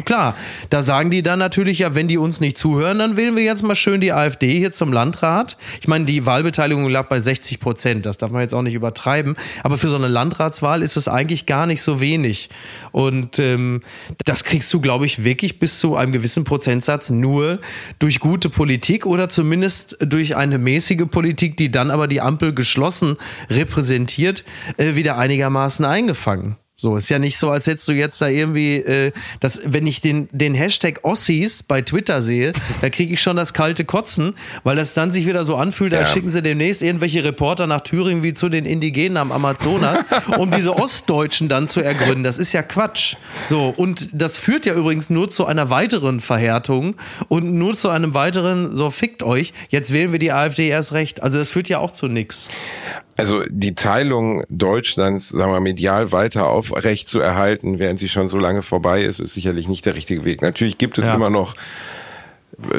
[0.04, 0.36] klar,
[0.70, 3.62] da sagen die dann natürlich, ja, wenn die uns nicht zuhören, dann wählen wir jetzt
[3.62, 5.56] mal schön die AfD hier zum Landrat.
[5.80, 9.36] Ich meine, die Wahlbeteiligung lag bei 60 Prozent, das darf man jetzt auch nicht übertreiben.
[9.62, 12.50] Aber für so eine Landratswahl ist es eigentlich gar nicht so wenig.
[12.92, 13.82] Und ähm,
[14.24, 17.58] das kriegst du, glaube ich, wirklich bis zu einem gewissen Prozentsatz nur
[17.98, 23.16] durch gute Politik oder zumindest durch eine mäßige Politik, die dann aber die Ampel geschlossen
[23.48, 24.44] repräsentiert,
[24.76, 26.56] äh, wieder einigermaßen eingefangen.
[26.80, 30.00] So, ist ja nicht so, als hättest du jetzt da irgendwie, äh, das, wenn ich
[30.00, 34.32] den, den Hashtag Ossis bei Twitter sehe, da kriege ich schon das kalte Kotzen,
[34.64, 35.98] weil das dann sich wieder so anfühlt, ja.
[35.98, 40.06] als schicken sie demnächst irgendwelche Reporter nach Thüringen wie zu den Indigenen am Amazonas,
[40.38, 42.24] um diese Ostdeutschen dann zu ergründen.
[42.24, 43.16] Das ist ja Quatsch.
[43.46, 46.96] So, und das führt ja übrigens nur zu einer weiteren Verhärtung
[47.28, 51.22] und nur zu einem weiteren, so fickt euch, jetzt wählen wir die AfD erst recht.
[51.22, 52.48] Also das führt ja auch zu nichts.
[53.20, 58.38] Also die Teilung Deutschlands, sagen wir medial weiter aufrecht zu erhalten, während sie schon so
[58.38, 60.40] lange vorbei ist, ist sicherlich nicht der richtige Weg.
[60.40, 61.14] Natürlich gibt es ja.
[61.14, 61.54] immer noch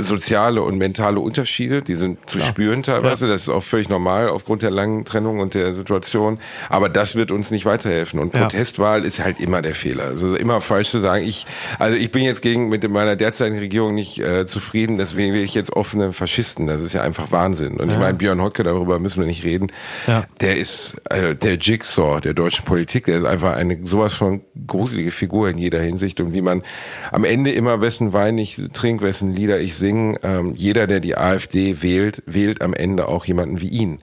[0.02, 2.48] soziale und mentale Unterschiede, die sind zu Klar.
[2.48, 3.26] spüren teilweise.
[3.26, 3.34] Ja.
[3.34, 6.39] Das ist auch völlig normal aufgrund der langen Trennung und der Situation.
[6.70, 8.20] Aber das wird uns nicht weiterhelfen.
[8.20, 10.06] Und Protestwahl ist halt immer der Fehler.
[10.06, 11.46] Also immer falsch zu sagen, ich,
[11.80, 15.54] also ich bin jetzt gegen mit meiner derzeitigen Regierung nicht äh, zufrieden, deswegen will ich
[15.54, 16.67] jetzt offene Faschisten.
[16.67, 17.78] Das ist ja einfach Wahnsinn.
[17.78, 17.94] Und ja.
[17.96, 19.72] ich meine, Björn Höcke, darüber müssen wir nicht reden.
[20.08, 20.26] Ja.
[20.39, 23.06] Der ist also der Jigsaw der deutschen Politik.
[23.06, 26.63] Der ist einfach eine sowas von gruselige Figur in jeder Hinsicht und wie man
[27.12, 30.20] am Ende immer wessen Wein ich trinke, wessen Lieder ich singe.
[30.24, 34.00] Ähm, jeder, der die AfD wählt, wählt am Ende auch jemanden wie ihn.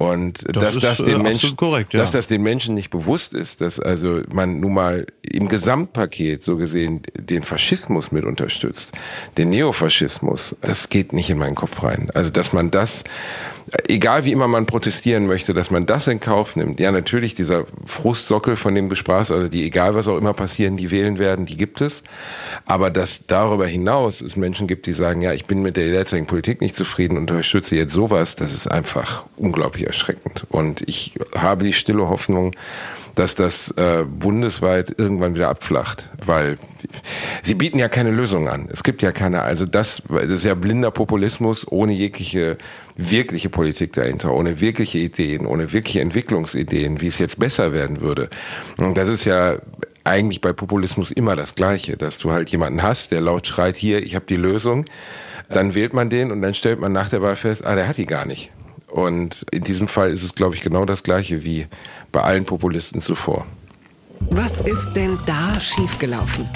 [0.00, 2.00] Und das dass das den äh, Menschen, korrekt, ja.
[2.00, 6.56] dass das den Menschen nicht bewusst ist, dass also man nun mal im Gesamtpaket so
[6.56, 8.92] gesehen den Faschismus mit unterstützt,
[9.36, 12.08] den Neofaschismus, das geht nicht in meinen Kopf rein.
[12.14, 13.04] Also dass man das
[13.88, 16.80] egal wie immer man protestieren möchte, dass man das in Kauf nimmt.
[16.80, 20.76] Ja, natürlich dieser Frustsockel, von dem du sprachst, also die, egal was auch immer passieren,
[20.76, 22.02] die wählen werden, die gibt es.
[22.66, 26.26] Aber dass darüber hinaus es Menschen gibt, die sagen, ja, ich bin mit der derzeitigen
[26.26, 30.46] Politik nicht zufrieden und unterstütze jetzt sowas, das ist einfach unglaublich erschreckend.
[30.48, 32.54] Und ich habe die stille Hoffnung,
[33.14, 36.58] dass das äh, bundesweit irgendwann wieder abflacht, weil
[37.42, 38.68] sie bieten ja keine Lösung an.
[38.72, 42.56] Es gibt ja keine, also das, das ist ja blinder Populismus ohne jegliche
[42.96, 48.28] wirkliche Politik dahinter, ohne wirkliche Ideen, ohne wirkliche Entwicklungsideen, wie es jetzt besser werden würde.
[48.78, 49.56] Und das ist ja
[50.04, 54.02] eigentlich bei Populismus immer das Gleiche, dass du halt jemanden hast, der laut schreit, hier,
[54.02, 54.84] ich habe die Lösung,
[55.48, 57.96] dann wählt man den und dann stellt man nach der Wahl fest, ah, der hat
[57.96, 58.50] die gar nicht.
[58.90, 61.66] Und in diesem Fall ist es, glaube ich, genau das Gleiche wie
[62.12, 63.46] bei allen Populisten zuvor.
[64.30, 66.48] Was ist denn da schiefgelaufen?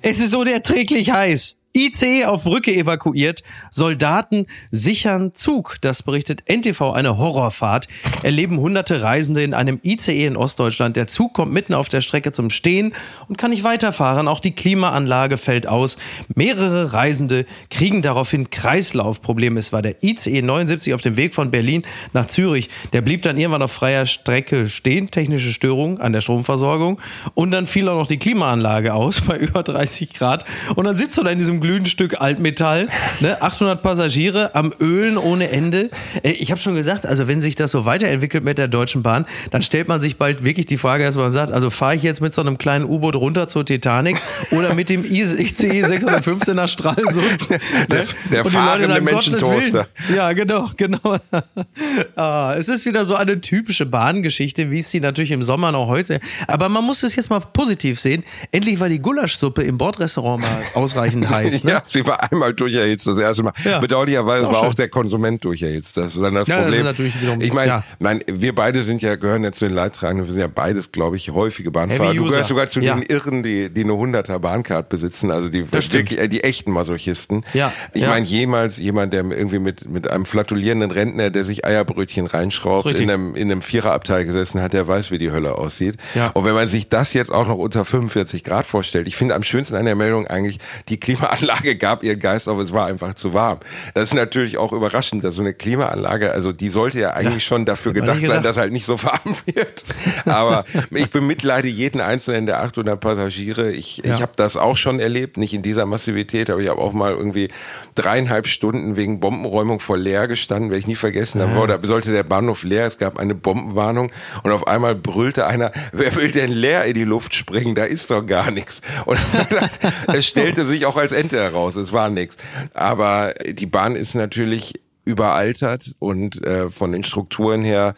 [0.00, 1.57] Es ist unerträglich heiß.
[1.78, 5.76] ICE auf Brücke evakuiert, Soldaten sichern Zug.
[5.80, 7.86] Das berichtet NTV, eine Horrorfahrt.
[8.24, 10.96] Erleben hunderte Reisende in einem ICE in Ostdeutschland.
[10.96, 12.94] Der Zug kommt mitten auf der Strecke zum Stehen
[13.28, 14.26] und kann nicht weiterfahren.
[14.26, 15.98] Auch die Klimaanlage fällt aus.
[16.34, 19.60] Mehrere Reisende kriegen daraufhin Kreislaufprobleme.
[19.60, 22.70] Es war der ICE 79 auf dem Weg von Berlin nach Zürich.
[22.92, 25.12] Der blieb dann irgendwann auf freier Strecke stehen.
[25.12, 27.00] Technische Störung an der Stromversorgung.
[27.34, 30.44] Und dann fiel auch noch die Klimaanlage aus bei über 30 Grad.
[30.74, 32.86] Und dann sitzt du da in diesem glühenden Stück Altmetall.
[33.20, 33.42] Ne?
[33.42, 35.90] 800 Passagiere am Ölen ohne Ende.
[36.22, 39.26] Äh, ich habe schon gesagt, also wenn sich das so weiterentwickelt mit der Deutschen Bahn,
[39.50, 42.22] dann stellt man sich bald wirklich die Frage, dass man sagt, also fahre ich jetzt
[42.22, 44.16] mit so einem kleinen U-Boot runter zur Titanic
[44.50, 47.50] oder mit dem ICE 615 nach Stralsund.
[47.50, 47.58] Ne?
[47.90, 49.88] Der, der fahrende sagen, Menschentoaster.
[50.16, 51.18] Ja, genau, genau.
[52.16, 55.88] ah, es ist wieder so eine typische Bahngeschichte, wie es sie natürlich im Sommer noch
[55.88, 56.20] heute.
[56.46, 58.24] Aber man muss es jetzt mal positiv sehen.
[58.52, 61.64] Endlich war die Gulaschsuppe im Bordrestaurant mal ausreichend heiß erhitzt.
[61.68, 61.72] Ne?
[61.72, 63.52] Ja, sie war einmal durcherhitzt das erste Mal.
[63.62, 63.78] Ja.
[63.78, 64.68] Bedauerlicherweise auch war schön.
[64.68, 65.96] auch der Konsument durcherhitzt.
[65.96, 66.70] Das ist dann das ja, Problem.
[66.70, 67.84] Das ist natürlich wiederum, ich meine, ja.
[67.98, 70.26] mein, wir beide sind ja, gehören ja zu den Leidtragenden.
[70.26, 72.14] Wir sind ja beides, glaube ich, häufige Bahnfahrer.
[72.14, 75.30] Du gehörst sogar zu den Irren, die, die eine 100er Bahncard besitzen.
[75.30, 77.44] Also die, wirklich, äh, die echten Masochisten.
[77.52, 77.72] Ja.
[77.92, 82.86] Ich meine, jemals jemand, der irgendwie mit, mit einem flatulierenden Rentner, der sich Eierbrötchen reinschraubt,
[82.86, 85.96] in einem, in einem Viererabteil gesessen hat, der weiß, wie die Hölle aussieht.
[86.14, 86.28] Ja.
[86.28, 89.42] Und wenn man sich das jetzt auch noch unter 45 Grad vorstellt, ich finde am
[89.42, 93.14] schönsten an der Meldung eigentlich die Klimaanlage Klimaanlage gab ihren Geist auf, es war einfach
[93.14, 93.58] zu warm.
[93.94, 97.40] Das ist natürlich auch überraschend, dass so eine Klimaanlage, also die sollte ja eigentlich ja,
[97.40, 99.84] schon dafür gedacht sein, dass halt nicht so warm wird.
[100.24, 103.70] Aber ich bemitleide jeden einzelnen der 800 Passagiere.
[103.70, 104.14] Ich, ja.
[104.14, 107.12] ich habe das auch schon erlebt, nicht in dieser Massivität, aber ich habe auch mal
[107.12, 107.48] irgendwie
[107.94, 111.38] dreieinhalb Stunden wegen Bombenräumung vor leer gestanden, werde ich nie vergessen.
[111.38, 114.10] Da, war, da sollte der Bahnhof leer, es gab eine Bombenwarnung
[114.42, 117.74] und auf einmal brüllte einer, wer will denn leer in die Luft springen?
[117.74, 118.80] Da ist doch gar nichts.
[119.04, 119.18] Und
[120.08, 122.36] es stellte sich auch als Ente heraus, es war nichts.
[122.74, 127.94] Aber die Bahn ist natürlich überaltert und äh, von den Strukturen her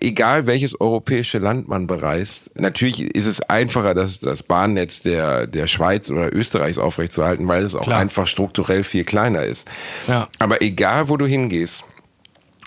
[0.00, 5.66] egal welches europäische Land man bereist, natürlich ist es einfacher, das, das Bahnnetz der, der
[5.66, 8.00] Schweiz oder Österreichs aufrechtzuerhalten, weil es auch Klar.
[8.00, 9.68] einfach strukturell viel kleiner ist.
[10.08, 10.28] Ja.
[10.38, 11.84] Aber egal, wo du hingehst,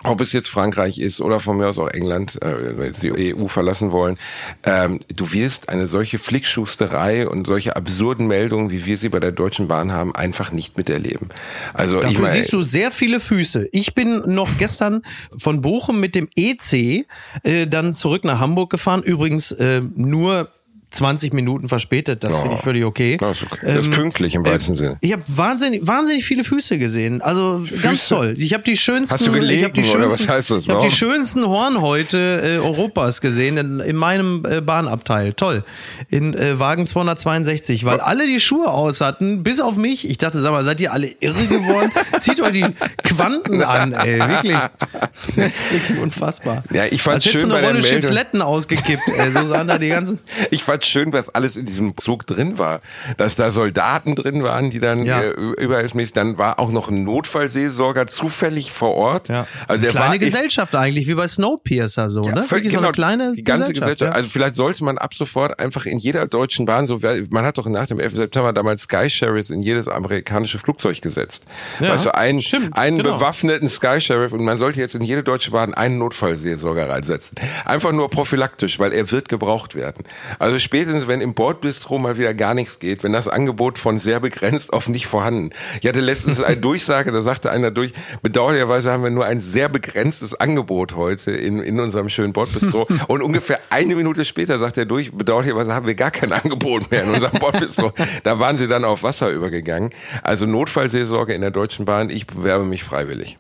[0.08, 3.36] ob es jetzt Frankreich ist oder von mir aus auch England, äh, wenn sie die
[3.36, 4.18] EU verlassen wollen,
[4.64, 9.32] ähm, du wirst eine solche Flickschusterei und solche absurden Meldungen, wie wir sie bei der
[9.32, 11.30] Deutschen Bahn haben, einfach nicht miterleben.
[11.74, 13.70] Also Dafür ich mein, siehst du sehr viele Füße.
[13.72, 15.04] Ich bin noch gestern
[15.38, 17.06] von Bochum mit dem EC
[17.44, 19.04] äh, dann zurück nach Hamburg gefahren.
[19.04, 20.50] Übrigens äh, nur
[20.92, 23.18] 20 Minuten verspätet, das oh, finde ich völlig okay.
[23.18, 23.60] Das ist, okay.
[23.66, 24.98] das ist ähm, pünktlich im weitesten äh, Sinne.
[25.02, 27.22] Ich habe wahnsinnig, wahnsinnig viele Füße gesehen.
[27.22, 27.82] Also Füße?
[27.82, 28.36] ganz toll.
[28.38, 29.16] Ich habe die schönsten.
[29.16, 30.64] Hast du gelegen, ich hab die schönsten, oder was heißt das?
[30.64, 35.34] Ich habe die schönsten Hornhäute äh, Europas gesehen in, in meinem äh, Bahnabteil.
[35.34, 35.64] Toll.
[36.10, 40.10] In äh, Wagen 262, weil alle die Schuhe aus hatten, bis auf mich.
[40.10, 41.92] Ich dachte, sag mal, seid ihr alle irre geworden?
[42.20, 42.66] Zieht euch die
[43.04, 44.20] Quanten an, ey.
[44.20, 44.58] Wirklich.
[45.36, 46.64] wirklich unfassbar.
[46.72, 48.02] Ja, ich fand Als schön eine bei Rolle der Meldung.
[48.02, 49.32] Chipsletten ausgekippt, ey.
[49.32, 50.20] So sahen da die ganzen.
[50.50, 52.80] Ich fand schön, was alles in diesem Zug drin war.
[53.18, 55.22] Dass da Soldaten drin waren, die dann ja.
[55.22, 59.30] äh, dann war auch noch ein Notfallseelsorger zufällig vor Ort.
[59.30, 59.48] Ja.
[59.68, 62.44] Also der kleine war Gesellschaft eigentlich, wie bei Snowpiercer so, ja, ne?
[62.44, 64.00] Völlig, genau, so eine kleine die ganze Gesellschaft.
[64.00, 64.16] Gesellschaft.
[64.16, 67.68] Also vielleicht sollte man ab sofort einfach in jeder deutschen Bahn, so man hat doch
[67.68, 68.16] nach dem 11.
[68.16, 71.44] September damals Sky Sheriffs in jedes amerikanische Flugzeug gesetzt.
[71.80, 73.16] Ja, weißt du, einen, stimmt, einen genau.
[73.16, 77.38] bewaffneten Sky Sheriff und man sollte jetzt in jede deutsche Bahn einen Notfallseelsorger reinsetzen.
[77.66, 80.04] Einfach nur prophylaktisch, weil er wird gebraucht werden.
[80.40, 84.20] Also spätestens, wenn im Bordbistro mal wieder gar nichts geht, wenn das Angebot von sehr
[84.20, 85.52] begrenzt auf nicht vorhanden.
[85.80, 89.70] Ich hatte letztens eine Durchsage, da sagte einer durch, bedauerlicherweise haben wir nur ein sehr
[89.70, 92.86] begrenztes Angebot heute in, in unserem schönen Bordbistro.
[93.08, 97.04] und ungefähr eine Minute später sagt er durch, bedauerlicherweise haben wir gar kein Angebot mehr
[97.04, 97.94] in unserem Bordbistro.
[98.26, 99.92] Da waren sie dann auf Wasser übergegangen.
[100.22, 103.38] Also Notfallseelsorge in der Deutschen Bahn, ich bewerbe mich freiwillig.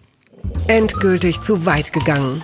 [0.67, 2.41] Endgültig zu weit gegangen.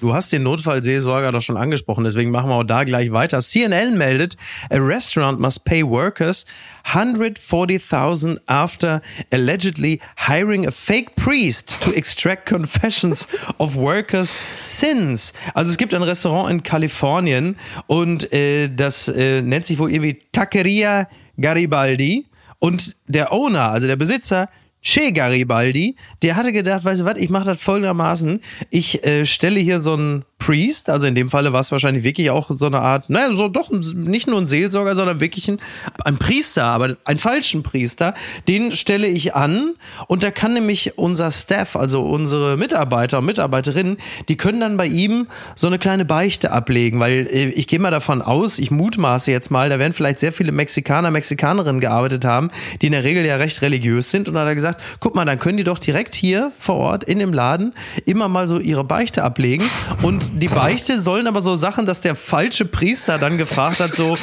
[0.00, 3.40] Du hast den Notfallseelsorger doch schon angesprochen, deswegen machen wir auch da gleich weiter.
[3.40, 4.36] CNN meldet,
[4.70, 6.46] a restaurant must pay workers
[6.84, 15.32] 140,000 after allegedly hiring a fake priest to extract confessions of workers' sins.
[15.54, 17.56] Also es gibt ein Restaurant in Kalifornien
[17.86, 21.08] und äh, das äh, nennt sich wohl irgendwie Taqueria
[21.40, 22.26] Garibaldi
[22.58, 24.48] und der Owner, also der Besitzer,
[24.82, 29.60] Che Garibaldi, der hatte gedacht, weißt du was, ich mache das folgendermaßen, ich äh, stelle
[29.60, 32.78] hier so ein Priest, also in dem Falle war es wahrscheinlich wirklich auch so eine
[32.78, 35.58] Art, naja, so doch nicht nur ein Seelsorger, sondern wirklich ein,
[36.04, 38.14] ein Priester, aber einen falschen Priester,
[38.46, 39.74] den stelle ich an
[40.06, 43.98] und da kann nämlich unser Staff, also unsere Mitarbeiter und Mitarbeiterinnen,
[44.28, 47.90] die können dann bei ihm so eine kleine Beichte ablegen, weil äh, ich gehe mal
[47.90, 52.50] davon aus, ich mutmaße jetzt mal, da werden vielleicht sehr viele Mexikaner, Mexikanerinnen gearbeitet haben,
[52.80, 55.24] die in der Regel ja recht religiös sind und dann hat er gesagt, guck mal,
[55.24, 57.74] dann können die doch direkt hier vor Ort in dem Laden
[58.06, 59.68] immer mal so ihre Beichte ablegen
[60.02, 64.14] und die Beichte sollen aber so Sachen, dass der falsche Priester dann gefragt hat, so,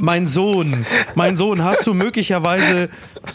[0.00, 2.88] mein Sohn, mein Sohn, hast du möglicherweise,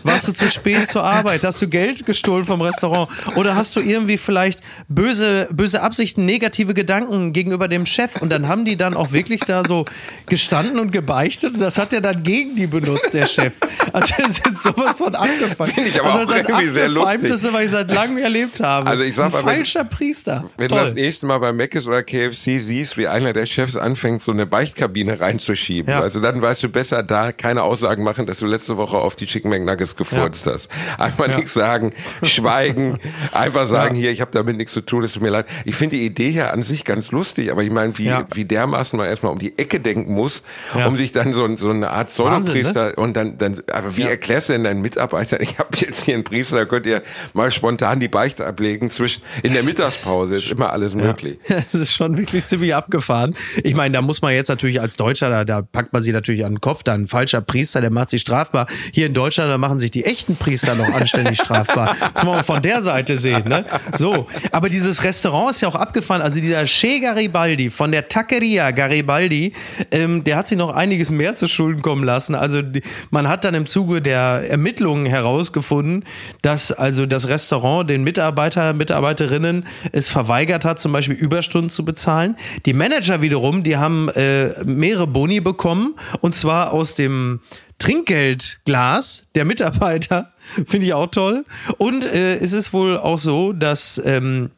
[0.03, 3.79] warst du zu spät zur Arbeit, hast du Geld gestohlen vom Restaurant oder hast du
[3.79, 8.95] irgendwie vielleicht böse, böse Absichten, negative Gedanken gegenüber dem Chef und dann haben die dann
[8.95, 9.86] auch wirklich da so
[10.27, 13.53] gestanden und gebeichtet und das hat er dann gegen die benutzt, der Chef.
[13.93, 15.73] Also das ist sowas von angefangen.
[15.73, 17.29] Finde ich aber also, auch das irgendwie sehr lustig.
[17.29, 18.89] was ich seit langem erlebt habe.
[18.89, 20.45] Also ich sag mal, Ein falscher Priester.
[20.57, 20.79] Wenn Toll.
[20.79, 24.21] du das nächste Mal bei Mac ist oder KFC siehst, wie einer der Chefs anfängt,
[24.21, 25.91] so eine Beichtkabine reinzuschieben.
[25.91, 26.02] Ja.
[26.02, 29.26] Also dann weißt du besser, da keine Aussagen machen, dass du letzte Woche auf die
[29.26, 30.54] Chicken McNuggets gefurzt ja.
[30.54, 30.69] hast.
[30.97, 31.38] Einfach ja.
[31.38, 33.00] nichts sagen, schweigen,
[33.32, 35.45] einfach sagen, hier, ich habe damit nichts zu tun, es tut mir leid.
[35.63, 38.97] Ich finde die Idee ja an sich ganz lustig, aber ich meine, wie, wie dermaßen
[38.97, 40.43] man erstmal um die Ecke denken muss,
[40.74, 42.95] um sich dann so, so eine Art Pseudopriester ne?
[42.95, 46.24] und dann, dann, aber wie erklärst du denn deinen Mitarbeitern, ich habe jetzt hier einen
[46.24, 47.02] Priester, da könnt ihr
[47.34, 51.39] mal spontan die Beichte ablegen zwischen, in der Mittagspause ist immer alles möglich.
[51.62, 53.35] Das ist schon wirklich ziemlich abgefahren.
[53.63, 56.43] Ich meine, da muss man jetzt natürlich als Deutscher, da, da packt man sich natürlich
[56.43, 58.65] an den Kopf, da ein falscher Priester, der macht sich strafbar.
[58.91, 61.95] Hier in Deutschland, da machen sich die echten Priester noch anständig strafbar.
[62.15, 63.65] Das muss man von der Seite sehen, ne?
[63.93, 64.27] So.
[64.51, 66.23] Aber dieses Restaurant ist ja auch abgefahren.
[66.23, 69.53] Also dieser Che Garibaldi von der Taqueria Garibaldi,
[69.91, 72.33] ähm, der hat sich noch einiges mehr zu Schulden kommen lassen.
[72.33, 76.03] Also die, man hat dann im Zuge der Ermittlungen herausgefunden,
[76.41, 81.90] dass also das Restaurant den Mitarbeiter, Mitarbeiterinnen es verweigert hat, zum Beispiel Überstunden zu bezahlen
[81.91, 82.38] bezahlen.
[82.65, 87.41] Die Manager wiederum, die haben äh, mehrere Boni bekommen und zwar aus dem
[87.80, 90.32] Trinkgeldglas der Mitarbeiter.
[90.65, 91.43] Finde ich auch toll.
[91.77, 94.51] Und äh, es ist wohl auch so, dass ähm,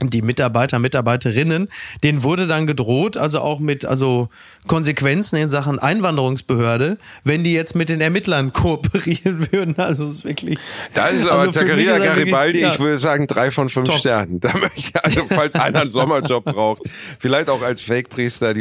[0.00, 1.68] die Mitarbeiter, Mitarbeiterinnen,
[2.02, 4.28] denen wurde dann gedroht, also auch mit also
[4.66, 9.76] Konsequenzen in Sachen Einwanderungsbehörde, wenn die jetzt mit den Ermittlern kooperieren würden.
[9.78, 10.58] Also es ist wirklich.
[10.94, 12.72] Da ist aber also Zacharia Garibaldi, ja.
[12.72, 13.98] ich würde sagen, drei von fünf Top.
[13.98, 14.40] Sternen.
[14.40, 16.82] Da möchte also, falls einer einen Sommerjob braucht,
[17.18, 18.54] vielleicht auch als Fake-Priester,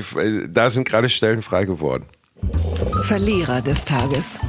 [0.50, 2.06] da sind gerade Stellen frei geworden.
[3.04, 4.40] Verlierer des Tages.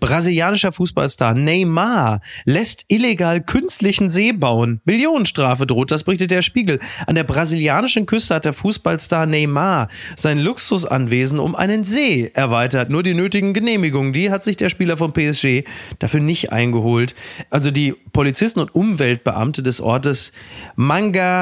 [0.00, 4.80] Brasilianischer Fußballstar Neymar lässt illegal künstlichen See bauen.
[4.84, 6.78] Millionenstrafe droht, das berichtet der Spiegel.
[7.06, 12.90] An der brasilianischen Küste hat der Fußballstar Neymar sein Luxusanwesen um einen See erweitert.
[12.90, 15.64] Nur die nötigen Genehmigungen, die hat sich der Spieler vom PSG
[15.98, 17.16] dafür nicht eingeholt.
[17.50, 20.32] Also die Polizisten und Umweltbeamte des Ortes
[20.76, 21.32] Mangaratiba,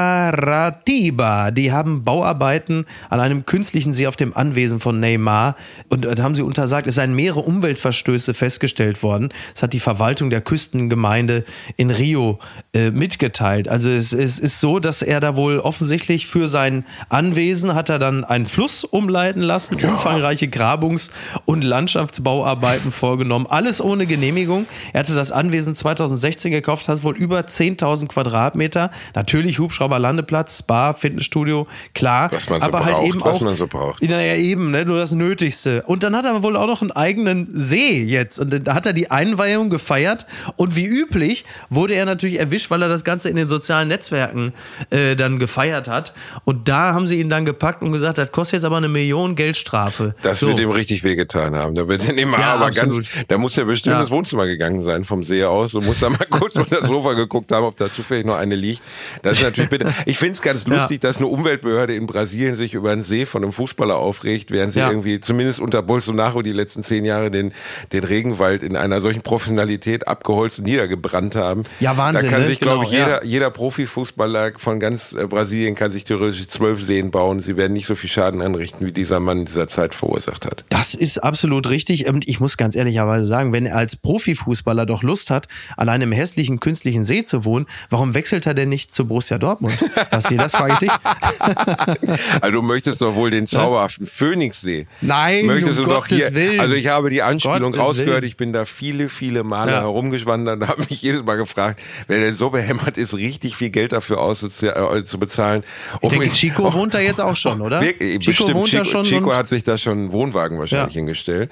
[1.51, 5.55] die haben Bauarbeiten an einem künstlichen See auf dem Anwesen von Neymar
[5.89, 9.27] und haben sie untersagt, es seien mehrere Umweltverstöße festgestellt festgestellt worden.
[9.53, 11.43] Das hat die Verwaltung der Küstengemeinde
[11.75, 12.39] in Rio
[12.73, 13.67] äh, mitgeteilt.
[13.67, 17.99] Also es, es ist so, dass er da wohl offensichtlich für sein Anwesen hat er
[17.99, 19.89] dann einen Fluss umleiten lassen, ja.
[19.89, 21.11] umfangreiche Grabungs-
[21.43, 24.65] und Landschaftsbauarbeiten vorgenommen, alles ohne Genehmigung.
[24.93, 28.91] Er hatte das Anwesen 2016 gekauft, hat wohl über 10.000 Quadratmeter.
[29.13, 32.31] Natürlich Hubschrauberlandeplatz, Spa, Fitnessstudio, klar.
[32.31, 34.01] Was man so aber halt braucht, halt eben was auch, man so braucht.
[34.01, 35.83] Naja, eben, ne, nur das Nötigste.
[35.83, 38.36] Und dann hat er wohl auch noch einen eigenen See jetzt.
[38.39, 40.25] Und da hat er die Einweihung gefeiert.
[40.55, 44.53] Und wie üblich wurde er natürlich erwischt, weil er das Ganze in den sozialen Netzwerken
[44.89, 46.13] äh, dann gefeiert hat.
[46.45, 49.35] Und da haben sie ihn dann gepackt und gesagt, das kostet jetzt aber eine Million
[49.35, 50.15] Geldstrafe.
[50.21, 50.47] Das so.
[50.47, 51.75] wird ihm richtig wehgetan haben.
[51.75, 53.11] Da wird er immer ja, aber absolut.
[53.11, 54.01] ganz, da muss er bestimmt ja.
[54.01, 57.13] ins Wohnzimmer gegangen sein vom See aus und muss da mal kurz unter das Sofa
[57.13, 58.81] geguckt haben, ob da zufällig noch eine liegt.
[59.21, 59.93] Das ist natürlich bitte.
[60.05, 61.09] Ich finde es ganz lustig, ja.
[61.09, 64.79] dass eine Umweltbehörde in Brasilien sich über einen See von einem Fußballer aufregt, während sie
[64.79, 67.53] irgendwie zumindest unter Bolsonaro die letzten zehn Jahre den,
[67.91, 71.63] den Regenwald in einer solchen Professionalität abgeholzt und niedergebrannt haben.
[71.79, 72.25] Ja, Wahnsinn.
[72.25, 72.47] Da kann ne?
[72.47, 76.85] sich, glaube ich, genau, jeder, jeder Profifußballer von ganz äh, Brasilien kann sich theoretisch zwölf
[76.85, 77.39] Seen bauen.
[77.39, 80.65] Sie werden nicht so viel Schaden anrichten, wie dieser Mann in dieser Zeit verursacht hat.
[80.69, 82.07] Das ist absolut richtig.
[82.07, 86.11] Und ich muss ganz ehrlicherweise sagen, wenn er als Profifußballer doch Lust hat, an einem
[86.11, 89.77] hässlichen künstlichen See zu wohnen, warum wechselt er denn nicht zu Borussia Dortmund?
[90.11, 90.91] Basti, das frage ich dich.
[92.41, 94.87] also du möchtest doch wohl den zauberhaften Phoenixsee.
[95.01, 96.33] Nein, möchtest um du Gottes doch hier.
[96.33, 96.59] Willen.
[96.59, 98.09] Also ich habe die Anspielung Gottes rausgehört.
[98.09, 98.16] Willen.
[98.23, 99.81] Ich bin da viele, viele Male ja.
[99.81, 103.91] herumgeschwandert und habe mich jedes Mal gefragt, wer denn so behämmert ist, richtig viel Geld
[103.91, 105.63] dafür auszubezahlen.
[105.63, 107.81] Äh, um ich denke, Chico oh, wohnt da jetzt auch schon, oder?
[107.81, 108.67] Wirklich, Chico bestimmt.
[108.67, 110.99] Chico, schon Chico hat sich da schon einen Wohnwagen wahrscheinlich ja.
[110.99, 111.51] hingestellt.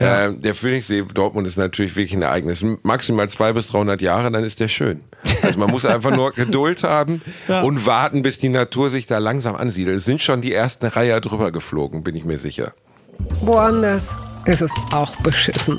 [0.00, 0.26] Ja.
[0.26, 2.64] Äh, der Phoenixsee Dortmund ist natürlich wirklich ein Ereignis.
[2.82, 5.02] Maximal zwei bis 300 Jahre, dann ist der schön.
[5.42, 7.62] Also man muss einfach nur Geduld haben ja.
[7.62, 9.98] und warten, bis die Natur sich da langsam ansiedelt.
[9.98, 12.74] Es sind schon die ersten Reiher drüber geflogen, bin ich mir sicher.
[13.40, 15.78] Woanders ist es auch beschissen.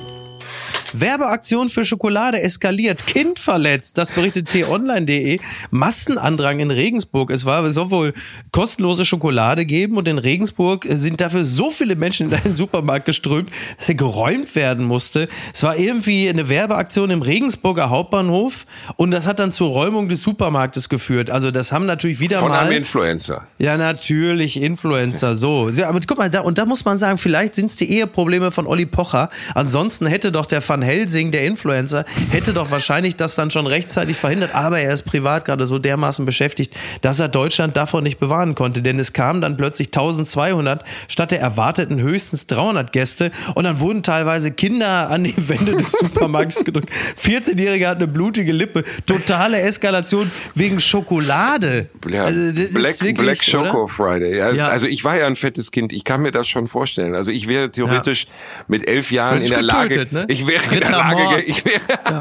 [1.00, 3.06] Werbeaktion für Schokolade eskaliert.
[3.06, 3.98] Kind verletzt.
[3.98, 5.40] Das berichtet t-online.de.
[5.72, 7.32] Massenandrang in Regensburg.
[7.32, 8.14] Es war, es soll wohl
[8.52, 13.50] kostenlose Schokolade geben und in Regensburg sind dafür so viele Menschen in einen Supermarkt geströmt,
[13.78, 15.28] dass er geräumt werden musste.
[15.54, 20.24] Es war irgendwie eine Werbeaktion im Regensburger Hauptbahnhof und das hat dann zur Räumung des
[20.24, 21.30] Supermarktes geführt.
[21.30, 22.60] Also das haben natürlich wieder Von mal...
[22.60, 23.48] Von einem Influencer.
[23.58, 25.70] Ja, natürlich Influencer, so.
[25.70, 28.52] Ja, aber guck mal, da, und da muss man sagen, vielleicht sind es die Eheprobleme
[28.52, 29.30] von Olli Pocher.
[29.54, 34.18] Ansonsten hätte doch der Van Helsing, der Influencer, hätte doch wahrscheinlich das dann schon rechtzeitig
[34.18, 34.56] verhindert.
[34.56, 38.82] Aber er ist privat gerade so dermaßen beschäftigt, dass er Deutschland davon nicht bewahren konnte.
[38.82, 43.32] Denn es kamen dann plötzlich 1200 statt der erwarteten höchstens 300 Gäste.
[43.56, 46.90] Und dann wurden teilweise Kinder an die Wände des Supermarkts gedrückt.
[47.22, 48.84] 14-Jähriger hat eine blutige Lippe.
[49.06, 51.90] Totale Eskalation wegen Schokolade.
[52.10, 53.88] Ja, also Black, wirklich, Black Choco oder?
[53.88, 54.42] Friday.
[54.42, 54.68] Also, ja.
[54.68, 55.92] also, ich war ja ein fettes Kind.
[55.92, 57.16] Ich kann mir das schon vorstellen.
[57.16, 58.66] Also ich wäre theoretisch ja.
[58.68, 60.26] mit elf Jahren in der Lage, ne?
[60.28, 62.20] ich wäre Lage, ich wäre, ja.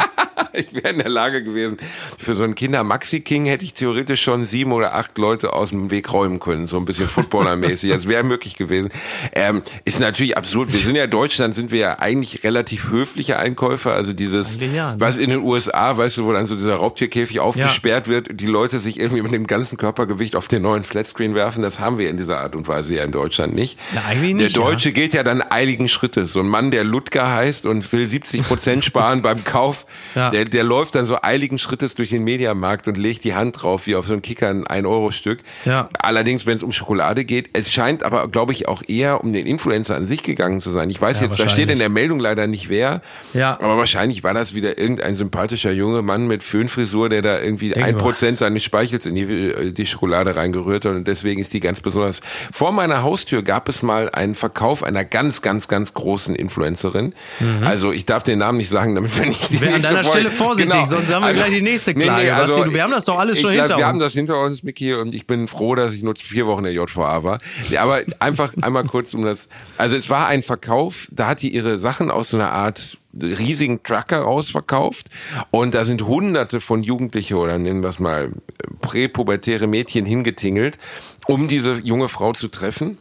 [0.58, 1.76] ich wäre in der Lage gewesen,
[2.18, 6.12] für so einen Kinder-Maxi-King hätte ich theoretisch schon sieben oder acht Leute aus dem Weg
[6.12, 7.90] räumen können, so ein bisschen Footballermäßig.
[7.90, 8.90] Das wäre möglich gewesen.
[9.32, 10.72] Ähm, ist natürlich absurd.
[10.72, 13.92] Wir sind ja Deutschland, sind wir ja eigentlich relativ höfliche Einkäufer.
[13.92, 18.06] Also dieses, ja, was in den USA, weißt du, wo dann so dieser Raubtierkäfig aufgesperrt
[18.06, 18.12] ja.
[18.12, 21.78] wird, die Leute sich irgendwie mit dem ganzen Körpergewicht auf den neuen Flatscreen werfen, das
[21.78, 23.78] haben wir in dieser Art und Weise ja in Deutschland nicht.
[23.94, 24.94] Na, eigentlich nicht der Deutsche ja.
[24.94, 26.32] geht ja dann eiligen Schrittes.
[26.32, 30.30] So ein Mann, der Ludger heißt und will 70 Prozent sparen beim Kauf, ja.
[30.44, 33.86] Der, der läuft dann so eiligen Schrittes durch den Mediamarkt und legt die Hand drauf,
[33.86, 35.40] wie auf so ein Kicker ein 1-Euro-Stück.
[35.64, 35.88] Ja.
[35.98, 39.46] Allerdings, wenn es um Schokolade geht, es scheint aber, glaube ich, auch eher um den
[39.46, 40.90] Influencer an sich gegangen zu sein.
[40.90, 43.02] Ich weiß ja, jetzt, da steht in der Meldung leider nicht wer,
[43.32, 43.58] ja.
[43.60, 47.96] aber wahrscheinlich war das wieder irgendein sympathischer junger Mann mit Föhnfrisur, der da irgendwie ein
[47.96, 52.20] Prozent seines Speichels in die, die Schokolade reingerührt hat und deswegen ist die ganz besonders.
[52.52, 57.14] Vor meiner Haustür gab es mal einen Verkauf einer ganz, ganz, ganz großen Influencerin.
[57.40, 57.64] Mhm.
[57.64, 60.30] Also ich darf den Namen nicht sagen, damit wenn ich die Wer an deiner Stelle
[60.34, 60.84] vorsichtig, genau.
[60.86, 62.10] sonst haben wir also, gleich die nächste Klage.
[62.10, 63.80] Nee, nee, also, Basti, wir haben das doch alles schon hinter glaub, wir uns.
[63.80, 66.64] Wir haben das hinter uns, Micky, und ich bin froh, dass ich nur vier Wochen
[66.64, 67.38] der JVA war.
[67.78, 69.48] Aber einfach einmal kurz um das.
[69.78, 73.82] Also es war ein Verkauf, da hat die ihre Sachen aus so einer Art riesigen
[73.82, 75.08] Trucker rausverkauft
[75.50, 78.32] und da sind hunderte von Jugendliche oder nennen wir es mal
[78.80, 80.78] präpubertäre Mädchen hingetingelt,
[81.26, 82.98] um diese junge Frau zu treffen.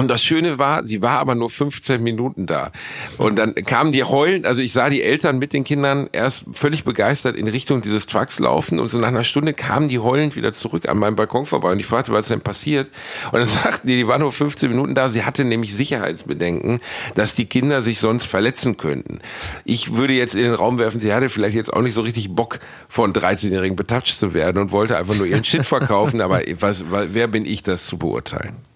[0.00, 2.72] Und das Schöne war, sie war aber nur 15 Minuten da.
[3.18, 6.84] Und dann kamen die heulen, also ich sah die Eltern mit den Kindern erst völlig
[6.84, 10.52] begeistert in Richtung dieses Trucks laufen und so nach einer Stunde kamen die heulend wieder
[10.52, 12.90] zurück an meinem Balkon vorbei und ich fragte, was denn passiert?
[13.32, 16.80] Und dann sagten die, die war nur 15 Minuten da, sie hatte nämlich Sicherheitsbedenken,
[17.14, 19.20] dass die Kinder sich sonst verletzen könnten.
[19.64, 22.34] Ich würde jetzt in den Raum werfen, sie hatte vielleicht jetzt auch nicht so richtig
[22.34, 26.84] Bock, von 13-Jährigen betatscht zu werden und wollte einfach nur ihren Shit verkaufen, aber was,
[26.90, 28.69] wer bin ich, das zu beurteilen?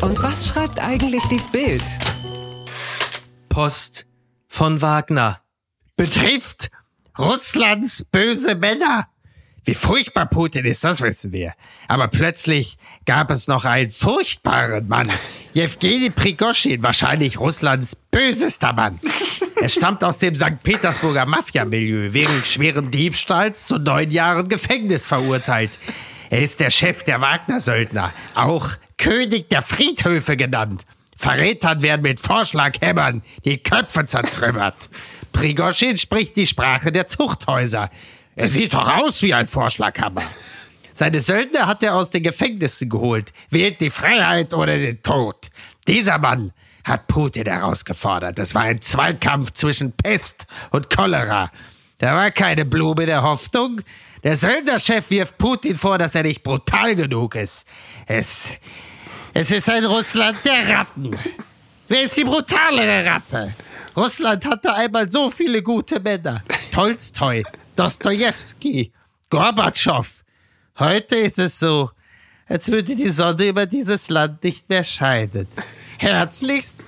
[0.00, 1.82] Und was schreibt eigentlich die Bild?
[3.48, 4.06] Post
[4.48, 5.40] von Wagner.
[5.96, 6.70] Betrifft
[7.18, 9.08] Russlands böse Männer.
[9.64, 11.52] Wie furchtbar Putin ist, das wissen wir.
[11.86, 15.10] Aber plötzlich gab es noch einen furchtbaren Mann.
[15.52, 18.98] Jewgeni Prigoschin, wahrscheinlich Russlands bösester Mann.
[19.60, 20.62] Er stammt aus dem St.
[20.62, 25.72] Petersburger Mafia-Milieu, wegen schweren Diebstahls zu neun Jahren Gefängnis verurteilt.
[26.30, 28.70] Er ist der Chef der Wagner-Söldner, auch
[29.00, 30.84] König der Friedhöfe genannt.
[31.16, 34.90] Verrätern werden mit Vorschlaghämmern die Köpfe zertrümmert.
[35.32, 37.88] Prigoschin spricht die Sprache der Zuchthäuser.
[38.36, 40.22] Er sieht doch aus wie ein Vorschlaghammer.
[40.92, 43.32] Seine Söldner hat er aus den Gefängnissen geholt.
[43.48, 45.48] Wählt die Freiheit oder den Tod.
[45.88, 46.52] Dieser Mann
[46.84, 48.38] hat Putin herausgefordert.
[48.38, 51.50] Es war ein Zweikampf zwischen Pest und Cholera.
[51.96, 53.80] Da war keine Blume der Hoffnung.
[54.22, 57.66] Der Söldnerchef wirft Putin vor, dass er nicht brutal genug ist.
[58.06, 58.50] Es,
[59.32, 61.18] es ist ein Russland der Ratten.
[61.88, 63.54] Wer ist die brutalere Ratte?
[63.96, 66.42] Russland hatte einmal so viele gute Männer.
[66.72, 67.42] Tolstoi,
[67.76, 68.92] Dostoevsky,
[69.30, 70.06] Gorbatschow.
[70.78, 71.90] Heute ist es so,
[72.46, 75.46] als würde die Sonne über dieses Land nicht mehr scheinen.
[75.98, 76.84] Herzlichst,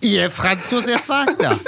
[0.00, 1.58] Ihr Franz Josef Wagner.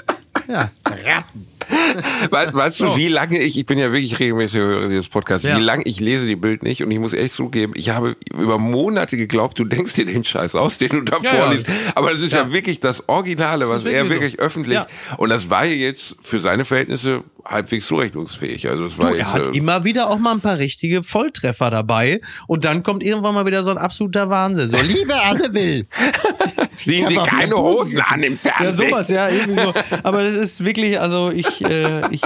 [0.49, 1.47] Ja, Ratten.
[2.31, 5.57] Weißt du, wie lange ich, ich bin ja wirklich regelmäßig Hörer dieses Podcasts, ja.
[5.57, 8.59] wie lange ich lese die Bild nicht und ich muss echt zugeben, ich habe über
[8.59, 11.66] Monate geglaubt, du denkst dir den Scheiß aus, den du da ja, vorliest.
[11.95, 12.53] Aber das ist ja.
[12.53, 14.39] wirklich das Originale, was wirklich er wirklich so.
[14.39, 14.79] öffentlich,
[15.16, 18.68] und das war jetzt für seine Verhältnisse halbwegs zurechnungsfähig.
[18.68, 21.03] Also es war du, jetzt, er hat äh, immer wieder auch mal ein paar richtige
[21.03, 24.68] Volltreffer dabei und dann kommt irgendwann mal wieder so ein absoluter Wahnsinn.
[24.68, 25.86] So, liebe Anne Will.
[26.76, 28.64] Ziehen Sie keine Hosen an im Fernsehen.
[28.64, 29.74] Ja, sowas, ja, irgendwie so.
[30.03, 32.22] Aber das ist wirklich, also ich, äh, ich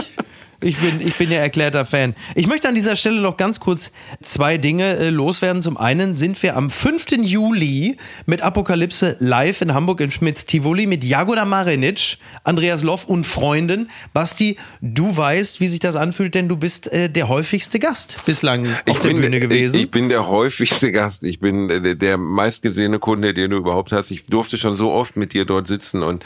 [0.62, 2.14] ich bin, ich bin ja erklärter Fan.
[2.34, 3.92] Ich möchte an dieser Stelle noch ganz kurz
[4.22, 5.60] zwei Dinge äh, loswerden.
[5.60, 7.06] Zum einen sind wir am 5.
[7.22, 7.96] Juli
[8.26, 13.90] mit Apokalypse live in Hamburg im Schmitz Tivoli mit Jagoda Marinic, Andreas Loff und Freunden.
[14.12, 18.66] Basti, du weißt, wie sich das anfühlt, denn du bist äh, der häufigste Gast bislang
[18.66, 19.76] auf ich der bin, Bühne gewesen.
[19.76, 21.24] Ich, ich, bin der häufigste Gast.
[21.24, 24.10] Ich bin der, der meistgesehene Kunde, den du überhaupt hast.
[24.10, 26.24] Ich durfte schon so oft mit dir dort sitzen und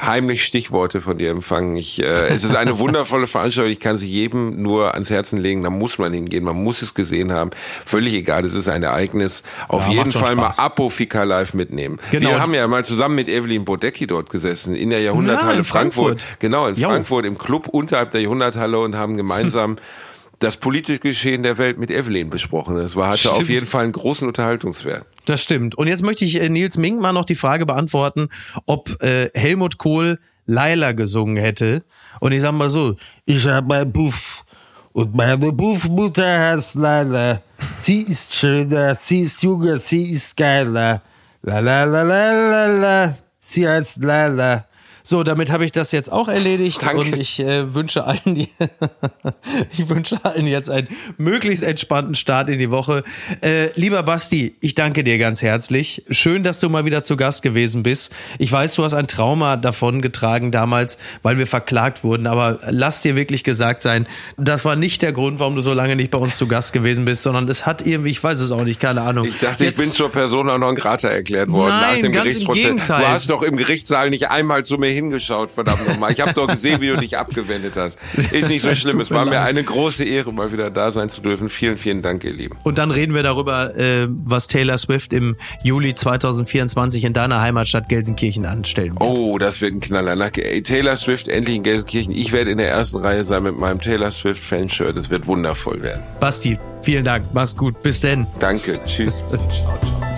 [0.00, 1.76] heimlich Stichworte von dir empfangen.
[1.76, 5.62] Ich, äh, es ist eine wundervolle Veranstaltung ich kann sie jedem nur ans Herzen legen,
[5.62, 7.50] da muss man hingehen, man muss es gesehen haben.
[7.84, 9.42] Völlig egal, es ist ein Ereignis.
[9.68, 11.98] Auf ja, jeden Fall mal Apofika live mitnehmen.
[12.10, 12.30] Genau.
[12.30, 15.64] Wir haben ja mal zusammen mit Evelyn Bodecki dort gesessen, in der Jahrhunderthalle ja, in
[15.64, 16.22] Frankfurt.
[16.22, 16.40] Frankfurt.
[16.40, 16.88] Genau, in jo.
[16.88, 19.76] Frankfurt, im Club unterhalb der Jahrhunderthalle und haben gemeinsam
[20.38, 22.76] das politische Geschehen der Welt mit Evelyn besprochen.
[22.76, 23.34] Das war, hatte stimmt.
[23.36, 25.04] auf jeden Fall einen großen Unterhaltungswert.
[25.24, 25.76] Das stimmt.
[25.76, 28.28] Und jetzt möchte ich äh, Nils Mink mal noch die Frage beantworten,
[28.66, 30.18] ob äh, Helmut Kohl
[30.48, 31.84] Laila gesungen hätte.
[32.20, 32.96] Und ich sag mal so,
[33.26, 34.44] ich habe ein Buff
[34.92, 37.42] und meine Buffmutter heißt Laila.
[37.76, 41.02] Sie ist schöner, sie ist jünger, sie ist geiler.
[41.42, 43.14] La la la la la la.
[43.38, 44.64] Sie heißt Laila.
[45.08, 46.98] So, damit habe ich das jetzt auch erledigt Danke.
[46.98, 48.50] und ich äh, wünsche allen die
[49.72, 53.02] ich wünsche allen jetzt einen möglichst entspannten Start in die Woche.
[53.40, 56.04] Äh, lieber Basti, ich danke dir ganz herzlich.
[56.10, 58.12] Schön, dass du mal wieder zu Gast gewesen bist.
[58.38, 63.00] Ich weiß, du hast ein Trauma davon getragen damals, weil wir verklagt wurden, aber lass
[63.00, 64.06] dir wirklich gesagt sein,
[64.36, 67.06] das war nicht der Grund, warum du so lange nicht bei uns zu Gast gewesen
[67.06, 69.24] bist, sondern es hat irgendwie, ich weiß es auch nicht, keine Ahnung.
[69.24, 72.24] Ich dachte, jetzt, ich bin zur Persona non grata erklärt worden nein, nach dem ganz
[72.24, 72.62] Gerichtsprozess.
[72.62, 73.00] Im Gegenteil.
[73.00, 76.12] Du hast doch im Gerichtssaal nicht einmal zu mir hingeschaut, verdammt nochmal.
[76.12, 77.98] Ich habe doch gesehen, wie du dich abgewendet hast.
[78.32, 79.00] Ist nicht so schlimm.
[79.00, 81.48] Es war mir eine große Ehre, mal wieder da sein zu dürfen.
[81.48, 82.56] Vielen, vielen Dank, ihr Lieben.
[82.64, 87.88] Und dann reden wir darüber, äh, was Taylor Swift im Juli 2024 in deiner Heimatstadt
[87.88, 89.02] Gelsenkirchen anstellen wird.
[89.02, 90.30] Oh, das wird ein Knaller.
[90.36, 92.12] Ey, Taylor Swift endlich in Gelsenkirchen.
[92.12, 94.96] Ich werde in der ersten Reihe sein mit meinem Taylor Swift Fanshirt.
[94.96, 96.02] Das wird wundervoll werden.
[96.20, 97.26] Basti, vielen Dank.
[97.32, 97.82] Mach's gut.
[97.82, 98.26] Bis denn.
[98.38, 98.80] Danke.
[98.84, 99.14] Tschüss.
[99.28, 100.17] ciao, ciao.